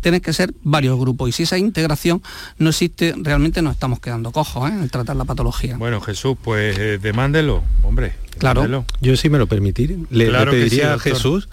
[0.00, 2.22] tienen que ser varios grupos y si esa integración
[2.58, 4.74] no existe, realmente nos estamos quedando cojos ¿eh?
[4.74, 5.76] en tratar la patología.
[5.76, 8.14] Bueno, Jesús, pues eh, demándelo, hombre.
[8.38, 8.62] Claro.
[8.62, 8.84] demándelo.
[9.00, 10.98] Yo sí me lo permitir, le, Claro le que sí, pediría a.
[10.98, 11.48] Jesús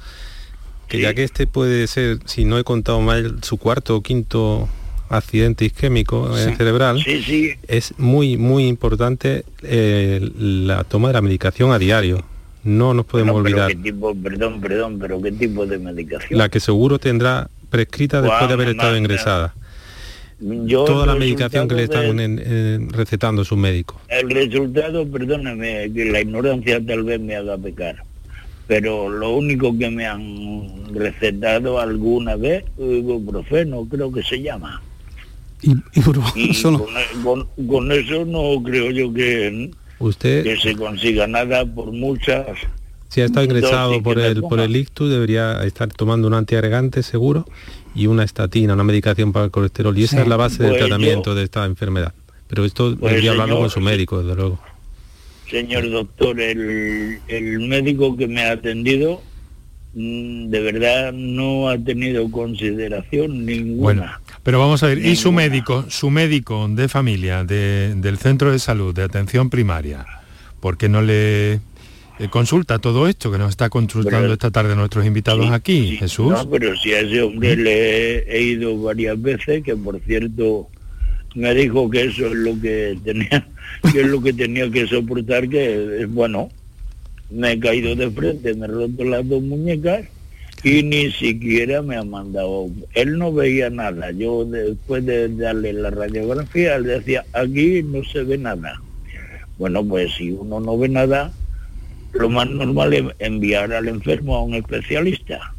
[0.88, 4.70] que ya que este puede ser, si no he contado mal, su cuarto o quinto
[5.10, 6.56] accidente isquémico eh, Sí.
[6.56, 7.52] cerebral, Sí, sí.
[7.68, 12.24] es muy, muy importante eh, la toma de la medicación a diario.
[12.64, 13.68] No nos podemos Bueno, olvidar.
[13.70, 16.38] ¿qué tipo, perdón, perdón, pero qué tipo de medicación?
[16.40, 19.54] La que seguro tendrá prescrita después de haber estado ingresada.
[20.40, 23.98] Yo Toda la medicación que le están del- en- recetando sus médicos.
[24.10, 28.04] El resultado, perdóname, que la ignorancia tal vez me haga pecar,
[28.68, 34.82] pero lo único que me han recetado alguna vez, ibuprofeno creo que se llama.
[35.62, 35.72] Y,
[36.36, 36.84] Y con,
[37.24, 39.72] con- con eso no creo yo que,
[40.08, 42.46] Usted, que se consiga nada por muchas...
[43.10, 47.46] si ha estado ingresado por el, por el ictus, debería estar tomando un antiagregante seguro
[47.96, 49.98] y una estatina, una medicación para el colesterol.
[49.98, 50.22] Y esa Sí.
[50.24, 52.14] es la base del Pues yo- tratamiento de esta enfermedad.
[52.48, 54.60] Pero esto Pues, debería hablarlo señor, con su médico, desde luego.
[55.50, 59.22] Señor doctor, el, el médico que me ha atendido
[59.94, 63.82] mm, de verdad no ha tenido consideración ninguna.
[63.84, 64.06] Bueno,
[64.44, 68.60] pero vamos a ver, ¿y su médico, su médico de familia, de- del centro de
[68.60, 70.06] salud, de atención primaria,
[70.60, 71.54] por qué no le
[72.20, 76.32] eh, consulta todo esto que nos está consultando Pero- esta tarde nuestros invitados aquí, Jesús?
[76.32, 80.68] No, pero si a ese hombre le he ido varias veces, que por cierto
[81.36, 83.48] me dijo que eso es lo que tenía,
[83.92, 86.50] que es lo que tenía que soportar, que eh, bueno,
[87.32, 90.06] me he caído de frente, me he roto las dos muñecas
[90.64, 92.70] y ni siquiera me ha mandado.
[92.94, 94.12] Él no veía nada.
[94.12, 98.82] Yo después de darle la radiografía, él decía, aquí no se ve nada.
[99.58, 101.32] Bueno, pues si uno no ve nada,
[102.14, 105.54] lo más normal es enviar al enfermo a un especialista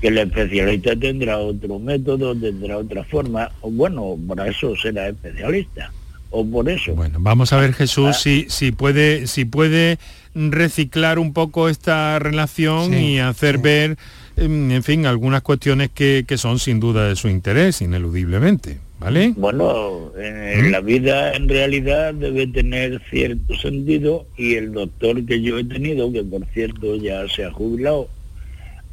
[0.00, 5.90] que el especialista tendrá otro método, tendrá otra forma, o bueno, para eso será especialista,
[6.30, 6.94] o por eso.
[6.94, 9.98] Bueno, vamos a ver Jesús si, si puede si puede
[10.34, 13.96] reciclar un poco esta relación Sí, y hacer ver,
[14.38, 19.32] en fin, algunas cuestiones que, que son sin duda de su interés, ineludiblemente, ¿vale?
[19.36, 25.58] Bueno, en la vida en realidad debe tener cierto sentido y el doctor que yo
[25.58, 28.08] he tenido, que por cierto ya se ha jubilado,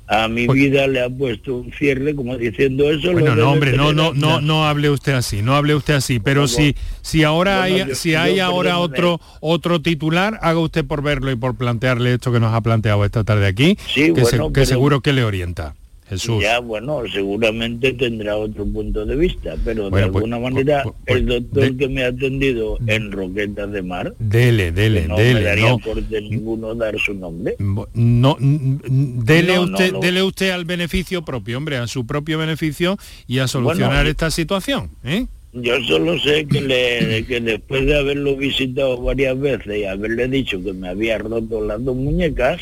[0.08, 3.12] a mi vida le ha puesto un cierre como diciendo eso.
[3.12, 6.42] Bueno, no, hombre, no, no, no, no hable usted así, no hable usted así, pero
[6.42, 10.86] Bueno, si, si ahora bueno, hay, yo- si hay ahora otro, otro titular, haga usted
[10.86, 14.26] por verlo y por plantearle esto que nos ha planteado esta tarde aquí, Sí, que,
[14.26, 15.74] se- bueno, que pero- seguro que le orienta.
[16.08, 16.44] Jesús.
[16.44, 20.96] Ya, bueno, seguramente tendrá otro punto de vista, pero Bueno, de pues, alguna manera pues,
[21.08, 25.24] el doctor de- que me ha atendido en Roquetas de Mar, Dele, dele, no me
[25.24, 27.56] dele, daría no, corte ninguno dar su nombre.
[27.60, 32.06] no, n- dele No, no, usted, lo- dele usted al beneficio propio, hombre, a su
[32.06, 35.26] propio beneficio y a solucionar Bueno, esta situación, ¿eh?
[35.58, 40.62] Yo solo sé que, le, que después de haberlo visitado varias veces y haberle dicho
[40.62, 42.60] que me había roto las dos muñecas,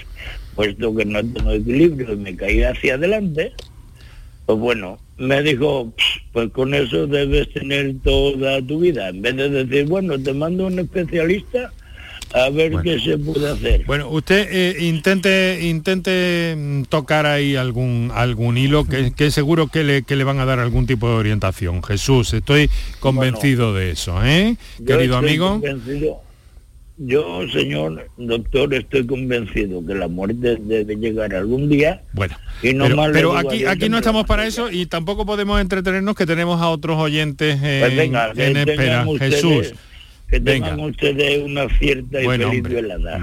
[0.55, 3.51] puesto que no tengo equilibrio y me caí hacia adelante,
[4.45, 9.09] pues bueno, me dijo, "Ps, pues con eso debes tener toda tu vida.
[9.09, 11.71] En vez de decir, bueno, te mando a un especialista
[12.33, 13.85] a ver qué se puede hacer.
[13.85, 19.83] Bueno, usted eh, intente intente mm, tocar ahí algún algún hilo que, que seguro que
[19.83, 21.83] le, que le van a dar algún tipo de orientación.
[21.83, 22.69] Jesús, estoy
[22.99, 24.55] convencido de eso, ¿eh?
[24.77, 25.49] Querido estoy amigo.
[25.61, 26.21] convencido-
[26.97, 32.01] yo, señor doctor, estoy convencido que la muerte debe llegar algún día.
[32.13, 32.35] Bueno,
[33.11, 36.97] pero, aquí, aquí no estamos para eso y tampoco podemos entretenernos que tenemos a otros
[36.97, 39.05] oyentes pues en, espera.
[39.19, 39.73] Jesús.
[40.29, 42.63] Que tengan ustedes una cierta y bueno, feliz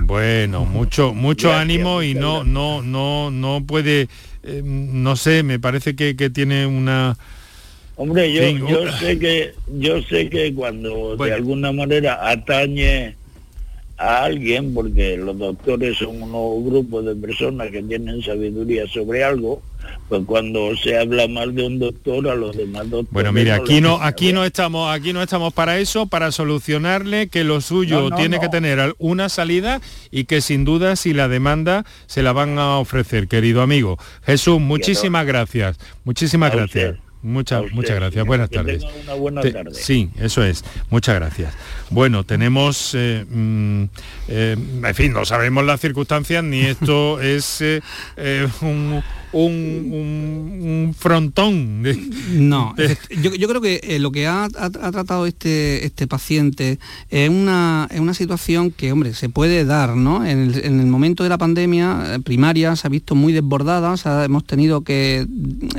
[0.03, 4.09] Bueno, mucho, mucho ánimo y no, no, no, no puede,
[4.45, 7.17] eh, no sé, me parece que, que tiene una
[8.01, 13.15] Hombre, yo, yo sé que yo sé que cuando de alguna manera atañe
[14.01, 19.61] a alguien, porque los doctores son unos grupos de personas que tienen sabiduría sobre algo,
[20.09, 23.13] pues cuando se habla mal de un doctor a los demás doctores.
[23.13, 27.45] Bueno, mire, aquí no, aquí no estamos, aquí no estamos para eso, para solucionarle que
[27.45, 32.23] lo suyo tiene que tener una salida y que sin duda si la demanda se
[32.23, 33.99] la van a ofrecer, querido amigo.
[34.25, 35.79] Jesús, muchísimas gracias.
[36.05, 36.97] Muchísimas gracias.
[37.23, 38.25] Muchas, muchas gracias.
[38.25, 38.83] Buenas tardes.
[39.05, 39.75] Una buena tarde.
[39.75, 40.65] Sí, eso es.
[40.89, 41.55] Muchas gracias.
[41.91, 43.85] Bueno, tenemos, eh, mm,
[44.29, 49.03] eh, en fin, no sabemos las circunstancias ni esto es eh, un,
[49.33, 51.83] un, frontón.
[52.33, 52.75] no,
[53.23, 56.79] Yo, creo que eh, lo que ha, tratado este, este paciente
[57.09, 60.25] es una, es una situación que, hombre, se puede dar, ¿no?
[60.25, 64.83] En el, momento de la pandemia eh, primaria se ha visto muy desbordada, hemos tenido
[64.83, 65.27] que eh,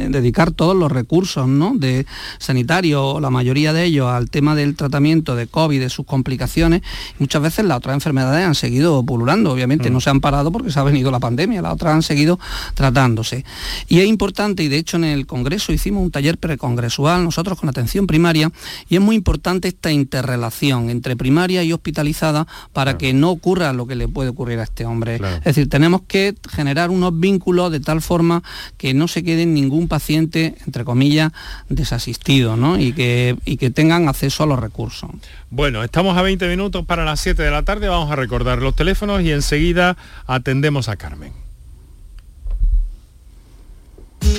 [0.10, 1.74] dedicar todos los recursos, ¿no?
[1.76, 2.06] De
[2.40, 6.82] sanitario, la mayoría de ellos, al tema del tratamiento de COVID, de sus complicaciones.
[7.20, 9.94] Muchas veces las otras enfermedades han seguido pululando, obviamente, mm.
[9.94, 12.40] no se han parado porque se ha venido la pandemia, las otras han seguido
[12.74, 13.41] tratándose.
[13.88, 17.70] Y es importante, y de hecho en el Congreso hicimos un taller precongresual, nosotros con
[17.70, 18.52] atención primaria,
[18.90, 23.88] y es muy importante esta interrelación entre primaria y hospitalizada para que no ocurra lo
[23.88, 25.16] que le puede ocurrir a este hombre.
[25.16, 28.44] Es decir, tenemos que generar unos vínculos de tal forma
[28.78, 31.32] que no se quede ningún paciente, entre comillas,
[31.70, 32.80] desasistido, ¿no?
[32.80, 35.10] Y que, y que tengan acceso a los recursos.
[35.50, 38.76] Bueno, estamos a 20 minutos para las 7 de la tarde, vamos a recordar los
[38.76, 41.51] teléfonos y enseguida atendemos a Carmen.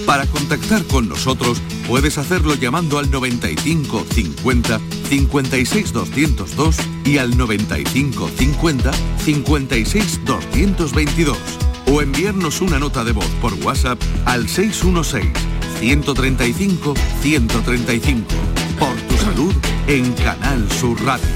[0.07, 8.28] Para contactar con nosotros puedes hacerlo llamando al 95 50 56 202 y al 95
[8.28, 8.93] 50
[9.24, 11.39] 56 222
[11.87, 15.26] o enviarnos una nota de voz por WhatsApp al 616
[15.78, 18.26] 135 135.
[18.78, 19.55] Por tu salud
[19.89, 21.26] en Canal Sur Radio.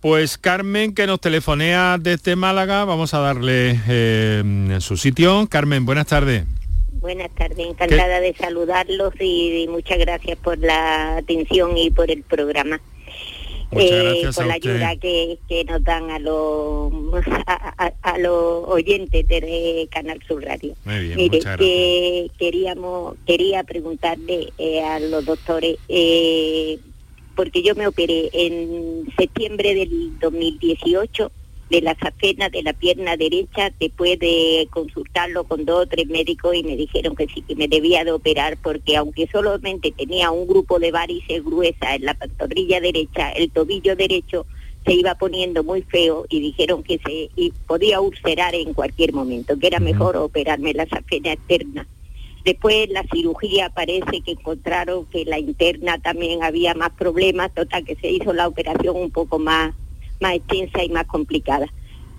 [0.00, 5.46] Pues Carmen, que nos telefonea desde Málaga, vamos a darle eh, su sitio.
[5.48, 6.44] Carmen, buenas tardes.
[7.00, 12.80] Buenas tardes, encantada de saludarlos y, muchas gracias por la atención y por el programa.
[13.72, 16.92] Eh, por la ayuda que, nos dan a los
[17.46, 20.74] a, los oyentes de Canal Sur Radio.
[20.84, 26.78] Mire, que queríamos quería preguntarle eh, a los doctores eh,
[27.34, 31.32] porque yo me operé en septiembre del 2018
[31.74, 36.54] de la safena de la pierna derecha después de consultarlo con dos o tres médicos
[36.54, 40.46] y me dijeron que sí, que me debía de operar porque aunque solamente tenía un
[40.46, 44.46] grupo de varices gruesa en la pantorrilla derecha, el tobillo derecho
[44.86, 49.66] se iba poniendo muy feo y dijeron que se podía ulcerar en cualquier momento, que
[49.66, 51.88] era mejor operarme la safena externa.
[52.44, 57.96] Después la cirugía parece que encontraron que la interna también había más problemas, total que
[57.96, 59.74] se hizo la operación un poco más
[60.20, 61.66] más extensa y más complicada.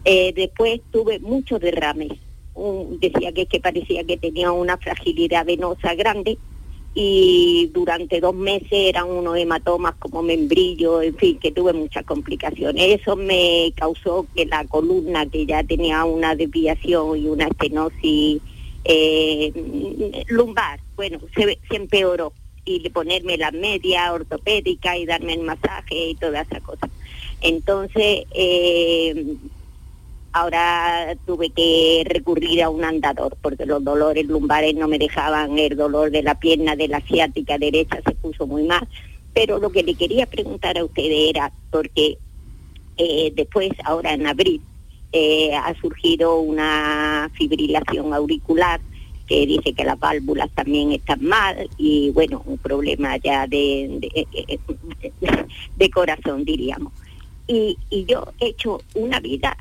[0.04, 2.14] Eh, después tuve muchos derrames.
[3.00, 6.38] decía que, que parecía que tenía una fragilidad venosa grande
[6.98, 13.02] y durante dos meses eran unos hematomas como membrillo, en fin, que tuve muchas complicaciones.
[13.02, 18.41] Eso me causó que la columna, que ya tenía una desviación y una estenosis
[18.86, 22.32] eh, lumbar, bueno, se, se empeoró
[22.64, 26.89] y ponerme la media ortopédica y darme el masaje y toda esa cosa.
[27.41, 29.36] Entonces, eh,
[30.36, 35.77] ahora tuve que recurrir a un andador porque los dolores lumbares no me dejaban, el
[35.77, 38.86] dolor de la pierna de la asiática derecha se puso muy mal.
[39.33, 42.17] Pero lo que le quería preguntar a ustedes era, porque
[42.97, 44.61] eh, después, ahora en abril,
[45.13, 48.81] eh, ha surgido una fibrilación auricular
[49.27, 54.01] que dice que las válvulas también están mal y bueno, un problema ya de,
[55.77, 56.91] de corazón, diríamos
[57.48, 59.58] y, y yo he hecho una vida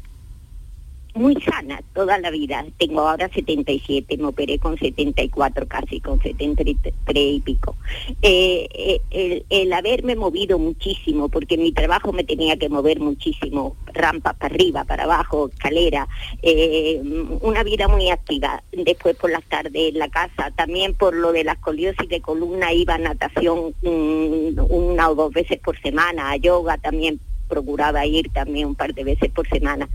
[1.15, 2.65] muy sana toda la vida.
[2.79, 7.77] Tengo ahora 77, me operé con 74 casi, con 73 y pico.
[8.21, 14.33] Eh, eh, el, haberme movido muchísimo, porque mi trabajo me tenía que mover muchísimo, rampa
[14.33, 16.09] para arriba, para abajo, escalera,
[16.43, 17.01] eh,
[17.41, 18.63] una vida muy activa.
[18.73, 22.73] Después por las tardes en la casa, también por lo de la escoliosis de columna
[22.73, 27.21] iba a natación mm, una o dos veces por semana, a yoga también
[27.55, 29.89] procuraba ir también un par de veces por semana.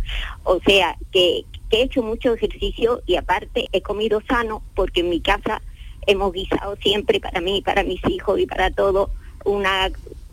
[0.43, 5.19] O sea, que, he hecho mucho ejercicio y aparte he comido sano porque en mi
[5.19, 5.61] casa
[6.07, 9.09] hemos guisado siempre para mí, para mis hijos y para todos
[9.45, 9.91] una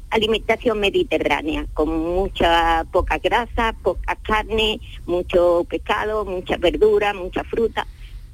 [0.08, 7.86] alimentación mediterránea, con mucha poca grasa, poca carne, mucho pescado, mucha verdura, mucha fruta.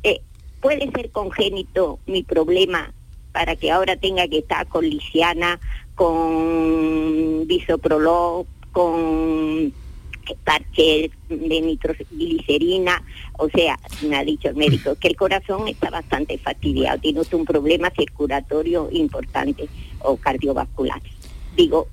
[0.05, 0.21] Eh,
[0.61, 2.93] ¿Puede ser congénito mi problema
[3.33, 5.59] para que ahora tenga que estar con lisiana,
[5.97, 9.73] con bisoprolol, con
[10.45, 13.03] parche de nitroglicerina,
[13.39, 17.45] o sea, me ha dicho el médico que el corazón está bastante fastidiado, tiene un
[17.45, 19.69] problema circulatorio importante
[20.01, 21.01] o cardiovascular.
[21.57, 21.89] Digo,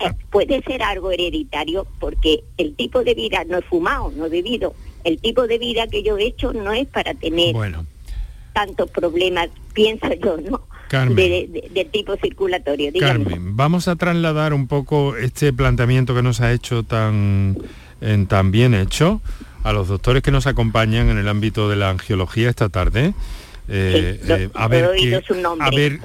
[0.00, 4.28] eh, puede ser algo hereditario porque el tipo de vida no he fumado, no he
[4.28, 4.74] bebido,
[5.04, 7.54] el tipo de vida que yo he hecho no es para tener
[8.52, 10.67] tantos problemas, pienso yo, ¿no?
[10.88, 12.90] De, tipo circulatorio.
[12.98, 17.56] Carmen, vamos a trasladar un poco este planteamiento que nos ha hecho tan,
[18.28, 19.20] tan bien hecho
[19.64, 23.12] a los doctores que nos acompañan en el ámbito de la angiología esta tarde.
[23.70, 24.86] Eh, eh, a ver,
[25.60, 26.00] a ver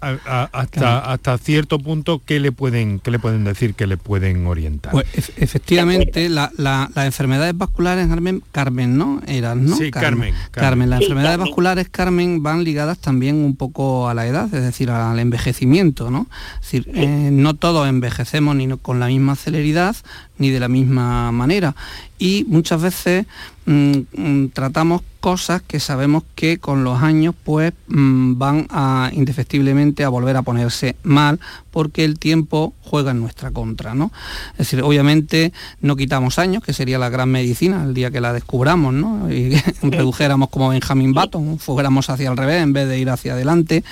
[0.00, 4.92] hasta, hasta cierto punto qué le pueden qué le pueden decir, qué le pueden orientar.
[4.92, 5.06] Pues
[5.36, 9.20] efectivamente, la, las enfermedades vasculares, Carmen, Carmen, ¿no?
[9.26, 9.76] Eran, ¿no?
[9.76, 10.34] Sí, Carmen.
[10.52, 14.90] Carmen, las enfermedades vasculares, Carmen, van ligadas también un poco a la edad, es decir,
[14.90, 16.26] al envejecimiento, ¿no?
[16.62, 19.96] Es decir, eh, no todos envejecemos ni con la misma celeridad,
[20.38, 21.74] ni de la misma manera.
[22.22, 23.26] Y muchas veces
[23.66, 30.04] mm, mm, tratamos cosas que sabemos que con los años pues mm, van a indefectiblemente
[30.04, 31.40] a volver a ponerse mal
[31.72, 34.12] porque el tiempo juega en nuestra contra, ¿no?
[34.52, 38.34] Es decir, obviamente no quitamos años, que sería la gran medicina el día que la
[38.34, 39.32] descubramos, ¿no?
[39.32, 43.84] Y redujéramos como Benjamin Button, fuéramos hacia el revés en vez de ir hacia adelante.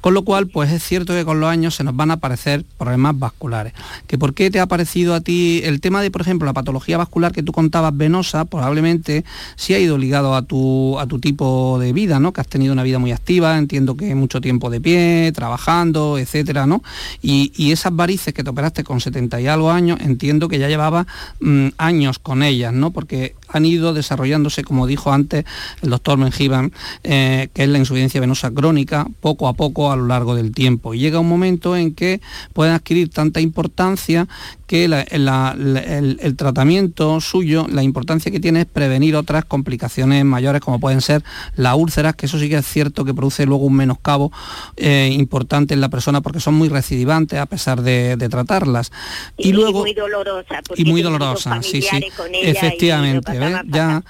[0.00, 2.64] Con lo cual, pues es cierto que con los años se nos van a aparecer
[2.78, 3.72] problemas vasculares.
[4.06, 6.98] ¿Que ¿Por qué te ha parecido a ti el tema de, por ejemplo, la patología
[6.98, 7.50] vascular que tú
[7.92, 8.44] venosa?
[8.44, 9.24] Probablemente
[9.56, 12.32] sí ha ido ligado a tu, a tu tipo de vida, ¿no?
[12.32, 16.66] Que has tenido una vida muy activa, entiendo que mucho tiempo de pie, trabajando, etcétera,
[16.66, 16.82] ¿no?
[17.22, 21.06] Y, esas varices que te operaste con 70 y algo años, entiendo que ya llevaba
[21.40, 22.92] mm, años con ellas, ¿no?
[22.92, 25.44] Porque han ido desarrollándose, como dijo antes
[25.82, 30.06] el doctor Menjivan, eh, que es la insuficiencia venosa crónica, poco a poco a lo
[30.06, 30.94] largo del tiempo.
[30.94, 32.20] Y llega un momento en que
[32.52, 34.28] pueden adquirir tanta importancia
[34.66, 41.00] que el, tratamiento suyo, la importancia que tiene es prevenir otras complicaciones mayores como pueden
[41.00, 41.22] ser
[41.54, 44.32] las úlceras, que eso sí que es cierto que produce luego un menoscabo
[44.76, 48.90] eh, importante en la persona porque son muy recidivantes a pesar de, tratarlas.
[49.36, 50.60] Y, luego, muy dolorosa.
[50.76, 52.02] Y muy dolorosa, sí, sí.
[52.42, 54.02] Efectivamente, ya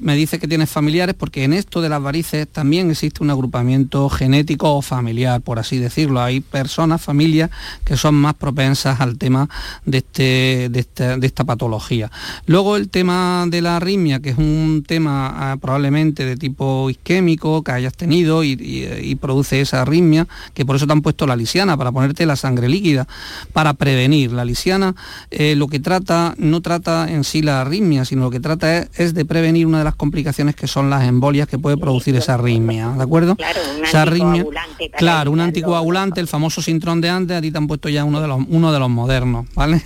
[0.00, 4.08] me dice que tienes familiares porque en esto de las varices también existe un agrupamiento
[4.08, 6.20] genético o familiar, por así decirlo.
[6.20, 7.50] Hay personas, familias
[7.84, 9.48] que son más propensas al tema
[9.84, 12.10] de, este, de, esta, patología.
[12.46, 17.62] Luego el tema de la arritmia, que es un tema ah, probablemente de tipo isquémico
[17.62, 21.76] que hayas tenido y, produce esa arritmia, que por eso te han puesto la lisiana,
[21.76, 23.06] para ponerte la sangre líquida,
[23.52, 24.32] para prevenir.
[24.32, 24.94] La lisiana
[25.30, 29.14] eh, lo que trata, no trata en sí la arritmia, sino lo que trata es,
[29.14, 32.90] de prevenir una de las complicaciones que son las embolias que puede producir esa arritmia,
[32.90, 33.36] ¿de acuerdo?
[33.36, 34.90] Claro, un anticoagulante.
[34.90, 38.20] Claro, un anticoagulante, el famoso sintrón de antes, a ti te han puesto ya uno
[38.20, 39.82] de los, uno de los modernos, ¿vale?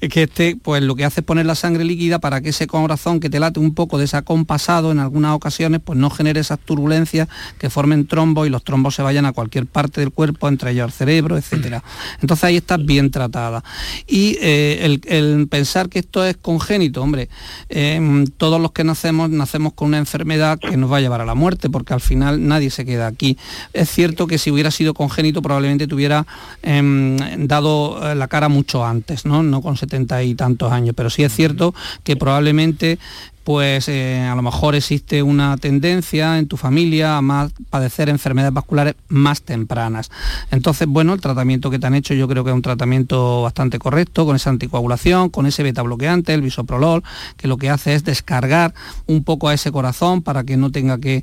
[0.00, 2.66] es que este, pues lo que hace es poner la sangre líquida para que ese
[2.66, 7.28] corazón que te late un poco desacompasado en algunas ocasiones, pues no genere esas turbulencias
[7.58, 10.84] que formen trombos y los trombos se vayan a cualquier parte del cuerpo, entre ellos
[10.84, 11.82] al cerebro, etcétera.
[12.20, 13.62] Entonces ahí estás bien tratada.
[14.06, 17.28] Y eh, el, pensar que esto es congénito, hombre,
[17.68, 21.26] em, todos los que nacemos, nacemos con una enfermedad que nos va a llevar a
[21.26, 23.36] la muerte, porque al final nadie se queda aquí.
[23.72, 26.26] Es cierto que si hubiera sido congénito probablemente te hubiera
[26.62, 29.42] em, dado eh, la cara mucho antes, ¿no?
[29.42, 32.98] no con setenta y tantos años, pero sí es cierto que probablemente
[33.46, 38.52] pues eh, a lo mejor existe una tendencia en tu familia a más padecer enfermedades
[38.52, 40.10] vasculares más tempranas.
[40.50, 43.78] Entonces, bueno, el tratamiento que te han hecho yo creo que es un tratamiento bastante
[43.78, 47.04] correcto, con esa anticoagulación, con ese beta bloqueante, el bisoprolol,
[47.36, 48.74] que lo que hace es descargar
[49.06, 51.22] un poco a ese corazón para que no tenga que,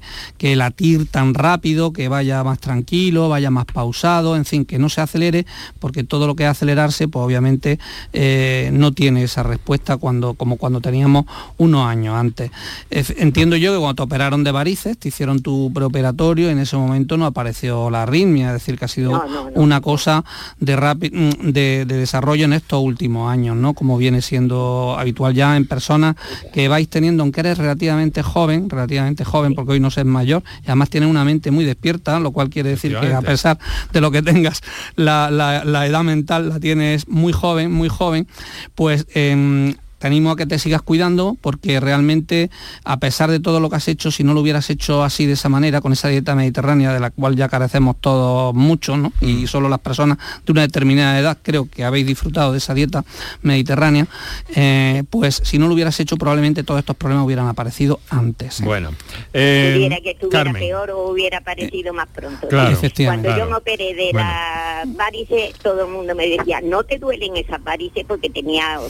[0.55, 5.01] latir tan rápido, que vaya más tranquilo, vaya más pausado, en fin, que no se
[5.01, 5.45] acelere,
[5.79, 7.79] porque todo lo que es acelerarse, pues obviamente
[8.13, 11.25] eh, no tiene esa respuesta cuando, como cuando teníamos
[11.57, 12.51] unos años años antes.
[12.89, 17.17] Entiendo yo que cuando te operaron de varices, te hicieron tu preoperatorio, en ese momento
[17.17, 19.23] no apareció la arritmia, es decir, que ha sido
[19.55, 20.23] una cosa
[20.59, 23.73] de, mm, de, de, desarrollo en estos últimos años, ¿no?
[23.73, 26.15] Como viene siendo habitual ya en personas
[26.53, 30.67] que vais teniendo, aunque eres relativamente joven, relativamente joven, porque hoy no sé mayor, y
[30.67, 33.57] además tienes una mente muy despierta, lo cual quiere decir que a pesar
[33.91, 34.61] de lo que tengas,
[34.95, 38.27] la, la edad mental la tienes muy joven, muy joven,
[38.75, 42.51] pues eh, te animo a que te sigas cuidando porque realmente
[42.83, 45.31] a pesar de todo lo que has hecho, si no lo hubieras hecho así de
[45.31, 49.13] esa manera, con esa dieta mediterránea de la cual ya carecemos todos mucho, ¿no?
[49.21, 49.47] y mm.
[49.47, 53.05] solo las personas de una determinada edad creo que habéis disfrutado de esa dieta
[53.43, 54.07] mediterránea,
[54.53, 58.59] eh, pues si no lo hubieras hecho probablemente todos estos problemas hubieran aparecido antes.
[58.59, 58.65] ¿eh?
[58.65, 58.89] Bueno,
[59.31, 62.49] eh, hubiera que estuviera peor o hubiera aparecido más pronto.
[62.49, 66.99] Claro, Cuando yo me operé de la varice, todo el mundo me decía, no te
[66.99, 68.81] duelen esas varices porque tenía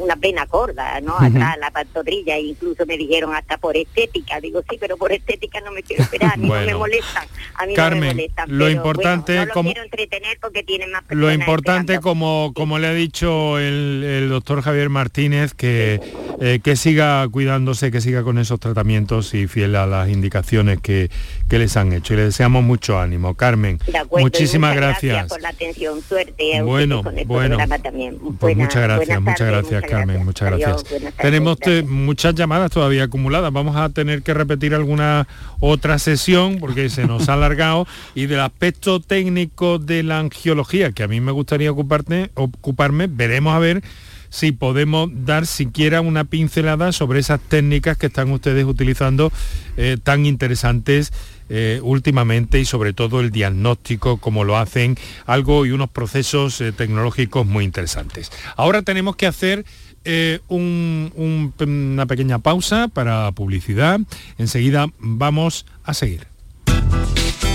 [0.00, 1.16] una pena corda, ¿no?
[1.18, 4.40] Hasta la pantorrilla, e incluso me dijeron hasta por estética.
[4.40, 7.26] Digo, sí, pero por estética no me quiero esperar, a mí no me molestan.
[7.54, 8.58] A mí Carmen, no me molestan.
[8.58, 12.88] Lo importante no lo como, quiero entretener porque tiene más Lo importante, como, como le
[12.88, 16.00] ha dicho el, doctor Javier Martínez, que,
[16.40, 21.10] eh, que siga cuidándose, que siga con esos tratamientos y fiel a las indicaciones que,
[21.48, 22.14] que les han hecho.
[22.14, 23.34] Y le deseamos mucho ánimo.
[23.34, 23.78] Carmen,
[24.10, 25.28] muchísimas gracias.
[25.28, 26.00] por la atención.
[26.02, 26.62] Suerte.
[26.62, 27.58] bueno, bueno.
[27.82, 28.18] También.
[28.38, 29.89] Pues muchas gracias, muchas gracias.
[29.90, 30.84] Carmen, muchas gracias.
[31.16, 33.52] Tenemos muchas llamadas todavía acumuladas.
[33.52, 35.26] Vamos a tener que repetir alguna
[35.60, 41.02] otra sesión porque se nos ha alargado y del aspecto técnico de la angiología que
[41.02, 43.82] a mí me gustaría ocuparte, ocuparme, veremos a ver
[44.30, 49.32] si podemos dar siquiera una pincelada sobre esas técnicas que están ustedes utilizando
[49.76, 51.12] eh, tan interesantes
[51.52, 54.96] eh, últimamente y sobre todo el diagnóstico, como lo hacen,
[55.26, 58.30] algo y unos procesos eh, tecnológicos muy interesantes.
[58.56, 59.64] Ahora tenemos que hacer
[60.04, 63.98] eh, una pequeña pausa para publicidad.
[64.38, 66.28] Enseguida vamos a seguir.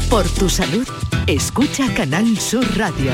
[0.10, 0.88] Por tu salud,
[1.26, 3.14] escucha Canal Sur Radio.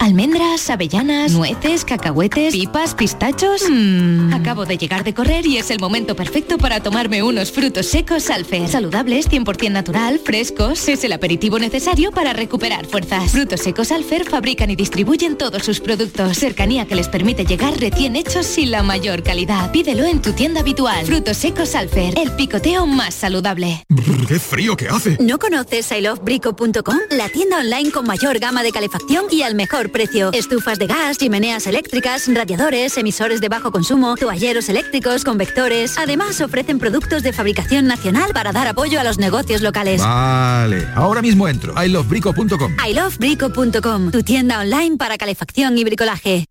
[0.00, 3.68] Almendras, avellanas, nueces, cacahuetes, pipas, pistachos.
[3.68, 4.32] Mm.
[4.32, 8.30] Acabo de llegar de correr y es el momento perfecto para tomarme unos frutos secos
[8.30, 8.66] Alfer.
[8.66, 10.88] Saludables, 100% natural, frescos.
[10.88, 13.30] Es el aperitivo necesario para recuperar fuerzas.
[13.30, 16.38] Frutos secos Alfer fabrican y distribuyen todos sus productos.
[16.38, 19.70] Cercanía que les permite llegar recién hechos y la mayor calidad.
[19.70, 21.04] Pídelo en tu tienda habitual.
[21.04, 23.84] Frutos secos Alfer, el picoteo más saludable.
[24.26, 25.18] ¡Qué frío que hace!
[25.20, 26.96] ¿No conoces ilovebrico.com?
[27.10, 30.30] La tienda online con mayor gama de calefacción y al mejor mejor precio.
[30.32, 35.98] Estufas de gas, chimeneas eléctricas, radiadores, emisores de bajo consumo, toalleros eléctricos, convectores.
[35.98, 40.00] Además, ofrecen productos de fabricación nacional para dar apoyo a los negocios locales.
[40.00, 41.74] Vale, ahora mismo entro.
[41.82, 42.76] ilovebrico.com.
[42.88, 46.46] ilovebrico.com, tu tienda online para calefacción y bricolaje.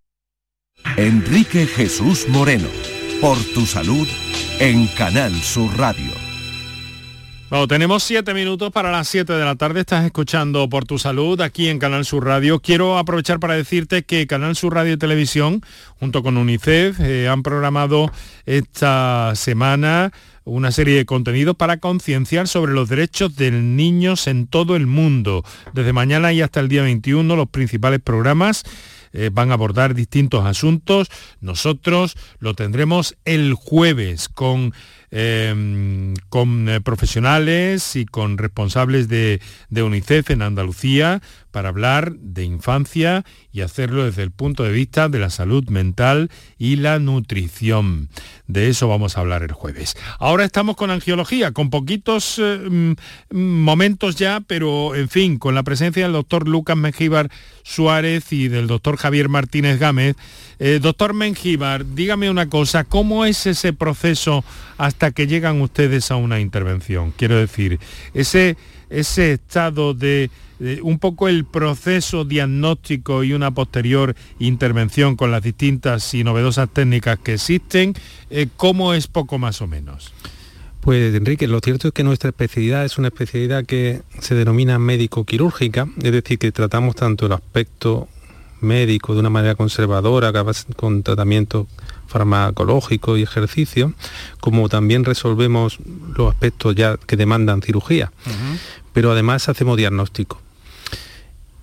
[0.95, 2.69] Enrique Jesús Moreno,
[3.19, 4.07] por tu salud,
[4.59, 6.28] en Canal Sur Radio.
[7.49, 9.79] Bueno, tenemos siete minutos para las siete de la tarde.
[9.79, 12.59] Estás escuchando por tu salud aquí en Canal Sur Radio.
[12.59, 15.61] Quiero aprovechar para decirte que Canal Sur Radio y Televisión,
[15.99, 18.11] junto con UNICEF, eh, han programado
[18.45, 20.11] esta semana
[20.43, 25.43] una serie de contenidos para concienciar sobre los derechos de niños en todo el mundo.
[25.73, 28.63] Desde mañana y hasta el día 21, los principales programas
[29.11, 31.09] eh, van a abordar distintos asuntos.
[31.41, 34.73] Nosotros lo tendremos el jueves con
[35.11, 42.43] Em, con eh, profesionales y con responsables de, de UNICEF en Andalucía para hablar de
[42.43, 46.29] infancia y hacerlo desde el punto de vista de la salud mental
[46.59, 48.09] y la nutrición.
[48.45, 49.97] De eso vamos a hablar el jueves.
[50.19, 52.93] Ahora estamos con angiología, con poquitos eh, mm,
[53.31, 57.31] momentos ya, pero en fin, con la presencia del doctor Lucas Mengíbar
[57.63, 60.15] Suárez y del doctor Javier Martínez Gámez.
[60.59, 64.43] Eh, doctor Mengíbar, dígame una cosa, ¿cómo es ese proceso
[65.11, 67.13] que llegan ustedes a una intervención?
[67.15, 67.79] Quiero decir,
[68.13, 68.57] ese,
[68.89, 70.29] ese estado de,
[70.83, 77.17] un poco el proceso diagnóstico y una posterior intervención con las distintas y novedosas técnicas
[77.19, 77.93] que existen,
[78.29, 80.13] eh, ¿cómo es poco más o menos?
[80.81, 85.87] Pues Enrique, lo cierto es que nuestra especialidad es una especialidad que se denomina médico-quirúrgica,
[86.01, 88.07] es decir, que tratamos tanto el aspecto
[88.61, 90.33] médico de una manera conservadora,
[90.75, 91.67] con tratamiento
[92.07, 93.93] farmacológico y ejercicio,
[94.39, 95.79] como también resolvemos
[96.17, 98.11] los aspectos ya que demandan cirugía.
[98.93, 100.41] Pero además hacemos diagnóstico.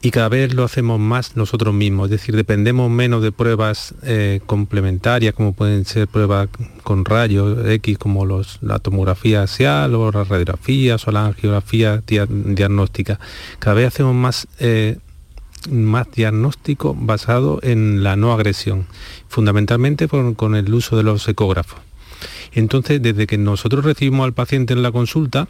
[0.02, 4.40] Y cada vez lo hacemos más nosotros mismos, es decir, dependemos menos de pruebas eh,
[4.46, 6.48] complementarias, como pueden ser pruebas
[6.84, 13.18] con rayos X, como los, la tomografía axial o las radiografías o la angiografía diagnóstica.
[13.58, 14.98] Cada vez hacemos más eh,
[15.70, 18.86] más diagnóstico basado en la no agresión,
[19.28, 21.80] fundamentalmente con, el uso de los ecógrafos.
[22.52, 25.48] Entonces, desde que nosotros recibimos al paciente en la consulta,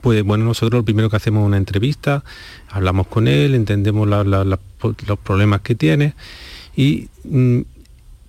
[0.00, 2.24] pues bueno, nosotros lo primero que hacemos es una entrevista,
[2.70, 6.14] hablamos con él, entendemos los problemas que tiene
[6.76, 7.60] y mm,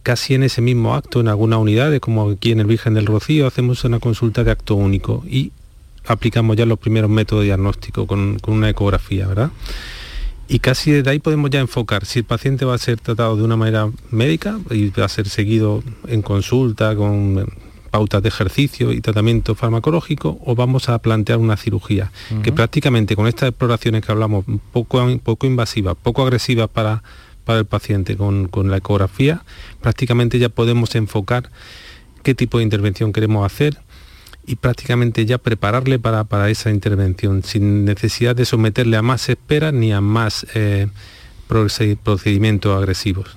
[0.02, 3.46] casi en ese mismo acto, en algunas unidades, como aquí en el Virgen del Rocío,
[3.46, 5.52] hacemos una consulta de acto único y
[6.08, 9.52] aplicamos ya los primeros métodos de diagnóstico con, con una ecografía, ¿verdad?
[10.50, 13.44] Y casi desde ahí podemos ya enfocar si el paciente va a ser tratado de
[13.44, 17.46] una manera médica y va a ser seguido en consulta con
[17.92, 22.12] pautas de ejercicio y tratamiento farmacológico o vamos a plantear una cirugía
[22.44, 27.04] que prácticamente con estas exploraciones que hablamos poco, poco invasivas, poco agresivas para,
[27.46, 29.44] para el paciente con, con la ecografía,
[29.82, 31.50] prácticamente ya podemos enfocar
[32.24, 33.78] qué tipo de intervención queremos hacer,
[34.50, 39.72] y prácticamente ya prepararle para, para, esa intervención, sin necesidad de someterle a más espera
[39.72, 40.88] ni a más eh,
[41.48, 43.36] procedimientos agresivos.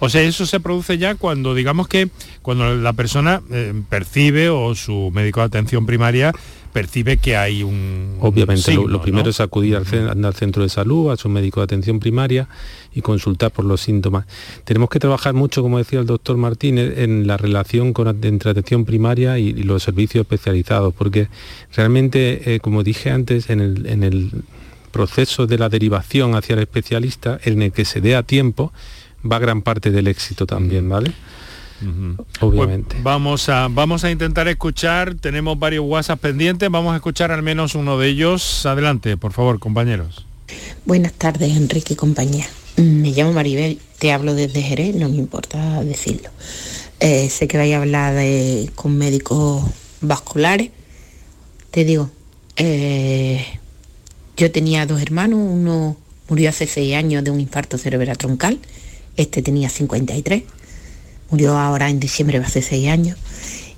[0.00, 2.10] O sea, eso se produce ya cuando, digamos que,
[2.42, 6.32] cuando la persona eh, percibe o su médico de atención primaria
[6.72, 8.16] percibe que hay un...
[8.20, 9.86] Obviamente, lo, primero es acudir al,
[10.34, 12.48] centro de salud, a su médico de atención primaria
[12.94, 14.26] y consultar por los síntomas.
[14.64, 18.84] Tenemos que trabajar mucho, como decía el doctor Martínez, en la relación con, entre atención
[18.84, 21.28] primaria y, los servicios especializados, porque
[21.74, 24.30] realmente, eh, como dije antes, en el, en el
[24.90, 28.72] proceso de la derivación hacia el especialista, en el que se dé a tiempo,
[29.30, 31.12] va gran parte del éxito también, ¿vale?
[32.40, 32.94] Obviamente.
[32.94, 37.42] Pues vamos, a, vamos a intentar escuchar, tenemos varios WhatsApp pendientes, vamos a escuchar al
[37.42, 38.66] menos uno de ellos.
[38.66, 40.26] Adelante, por favor, compañeros.
[40.84, 42.46] Buenas tardes, Enrique y compañía.
[42.76, 46.30] Me llamo Maribel, te hablo desde Jerez, no me importa decirlo.
[47.00, 49.64] Eh, sé que vais a hablar de, con médicos
[50.00, 50.70] vasculares.
[51.70, 52.10] Te digo,
[52.56, 53.44] eh,
[54.36, 55.96] yo tenía dos hermanos, uno
[56.28, 58.58] murió hace seis años de un infarto cerebral troncal,
[59.16, 60.42] este tenía 53
[61.30, 63.16] murió ahora en diciembre, hace seis años,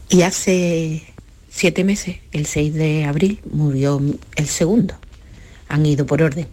[0.09, 1.03] y hace
[1.53, 4.01] siete meses, el 6 de abril, murió
[4.37, 4.95] el segundo.
[5.69, 6.49] Han ido por orden.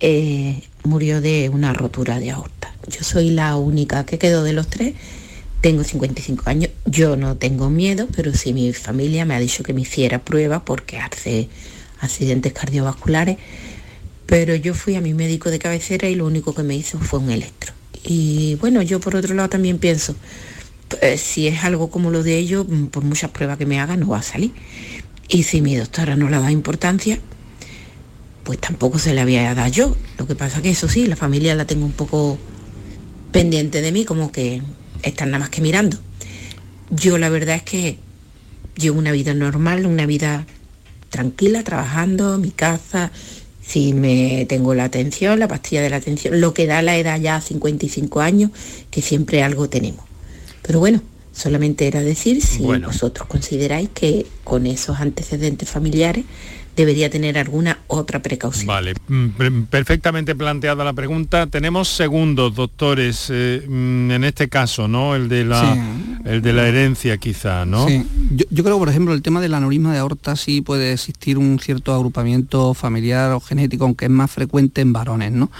[0.00, 2.74] Eh, murió de una rotura de aorta.
[2.88, 4.94] Yo soy la única que quedó de los tres.
[5.60, 6.70] Tengo 55 años.
[6.84, 10.64] Yo no tengo miedo, pero sí mi familia me ha dicho que me hiciera prueba
[10.64, 11.48] porque hace
[12.00, 13.38] accidentes cardiovasculares.
[14.26, 17.20] Pero yo fui a mi médico de cabecera y lo único que me hizo fue
[17.20, 17.72] un electro.
[18.06, 20.14] Y bueno, yo por otro lado también pienso,
[20.88, 24.00] pues, si es algo como lo de ellos, mm, por muchas pruebas que me hagan,
[24.00, 24.52] no va a salir.
[25.28, 27.18] Y si mi doctora no le da importancia,
[28.44, 29.96] pues tampoco se le había dado yo.
[30.18, 32.38] Lo que pasa que eso sí, la familia la tengo un poco
[33.32, 34.62] pendiente de mí, como que
[35.02, 35.98] están nada más que mirando.
[36.90, 37.98] Yo la verdad es que
[38.76, 40.46] llevo una vida normal, una vida
[41.10, 43.10] tranquila, trabajando, mi casa,
[43.66, 47.20] si me tengo la atención, la pastilla de la atención, lo que da la edad
[47.20, 48.50] ya a 55 años,
[48.90, 50.04] que siempre algo tenemos.
[50.62, 51.02] Pero bueno,
[51.32, 56.24] solamente era decir si vosotros consideráis que con esos antecedentes familiares
[56.76, 58.66] debería tener alguna otra precaución.
[58.66, 61.46] Vale, mm, perfectamente planteada la pregunta.
[61.46, 65.16] Tenemos segundos, doctores, eh, mm, en este caso, ¿no?
[65.16, 65.76] El de la,
[66.26, 67.86] el de la herencia quizá, ¿no?
[67.86, 68.04] Sí.
[68.50, 71.94] Yo, creo, por ejemplo, el tema del aneurisma de aorta sí puede existir un cierto
[71.94, 75.50] agrupamiento familiar o genético, aunque es más frecuente en varones, ¿no?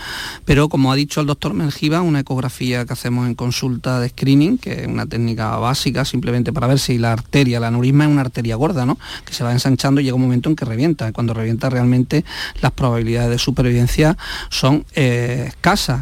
[0.45, 4.59] Pero como ha dicho el doctor Menjiva, una ecografía que hacemos en consulta de screening,
[4.59, 8.23] que es una técnica básica simplemente para ver si la arteria, la aneurisma es una
[8.23, 8.99] arteria gorda, ¿no?
[9.25, 12.25] Que se va ensanchando y llega un momento en que revienta cuando revienta realmente
[12.61, 14.17] las probabilidades de supervivencia
[14.51, 15.53] son eh.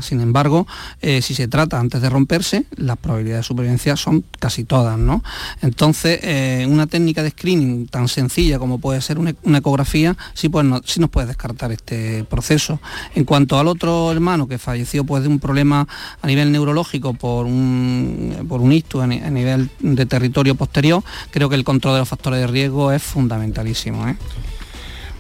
[0.03, 0.67] Sin embargo,
[1.01, 4.97] eh, si se trata antes de romperse, las probabilidades de supervivencia son casi todas.
[4.97, 5.25] ¿no?
[5.61, 10.65] Entonces, eh, una técnica de screening tan sencilla como puede ser una, ecografía, sí, pues
[10.65, 12.79] no, sí nos puede descartar este proceso.
[13.17, 15.89] En cuanto al otro hermano que falleció pues, de un problema
[16.23, 21.03] a nivel neurológico por un, por un ictus a, nivel de territorio posterior,
[21.33, 24.05] creo que el control de los factores de riesgo es fundamentalísimo.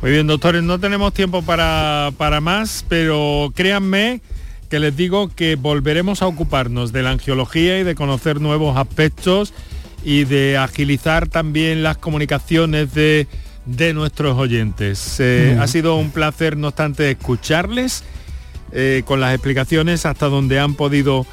[0.04, 2.12] Muy bien, doctores, no tenemos tiempo para,
[2.42, 4.20] más, pero créanme
[4.68, 9.52] que les digo que volveremos a ocuparnos de la angiología y de conocer nuevos aspectos
[10.04, 13.26] y de agilizar también las comunicaciones de,
[13.94, 15.18] nuestros oyentes.
[15.20, 18.04] Eh, ha sido un placer, no obstante, escucharles
[18.72, 21.26] eh, con las explicaciones hasta donde han podido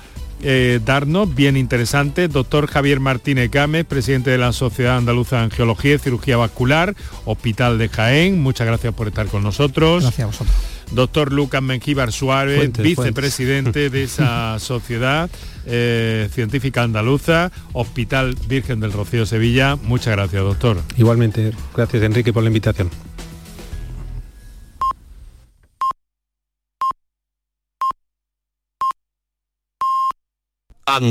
[0.44, 2.28] eh, darnos, bien interesante.
[2.28, 7.78] Doctor Javier Martínez Gámez, presidente de la Sociedad Andaluza de Angiología y Cirugía Vascular, Hospital
[7.78, 8.42] de Jaén.
[8.42, 10.04] Muchas gracias por estar con nosotros.
[10.04, 10.56] Gracias a vosotros.
[10.92, 15.30] Doctor Lucas Menquíbar Suárez, vicepresidente de esa sociedad
[15.66, 19.78] eh, científica andaluza, Hospital Virgen del Rocío Sevilla.
[19.84, 20.78] Muchas gracias, doctor.
[20.98, 22.90] Igualmente, gracias Enrique por la invitación.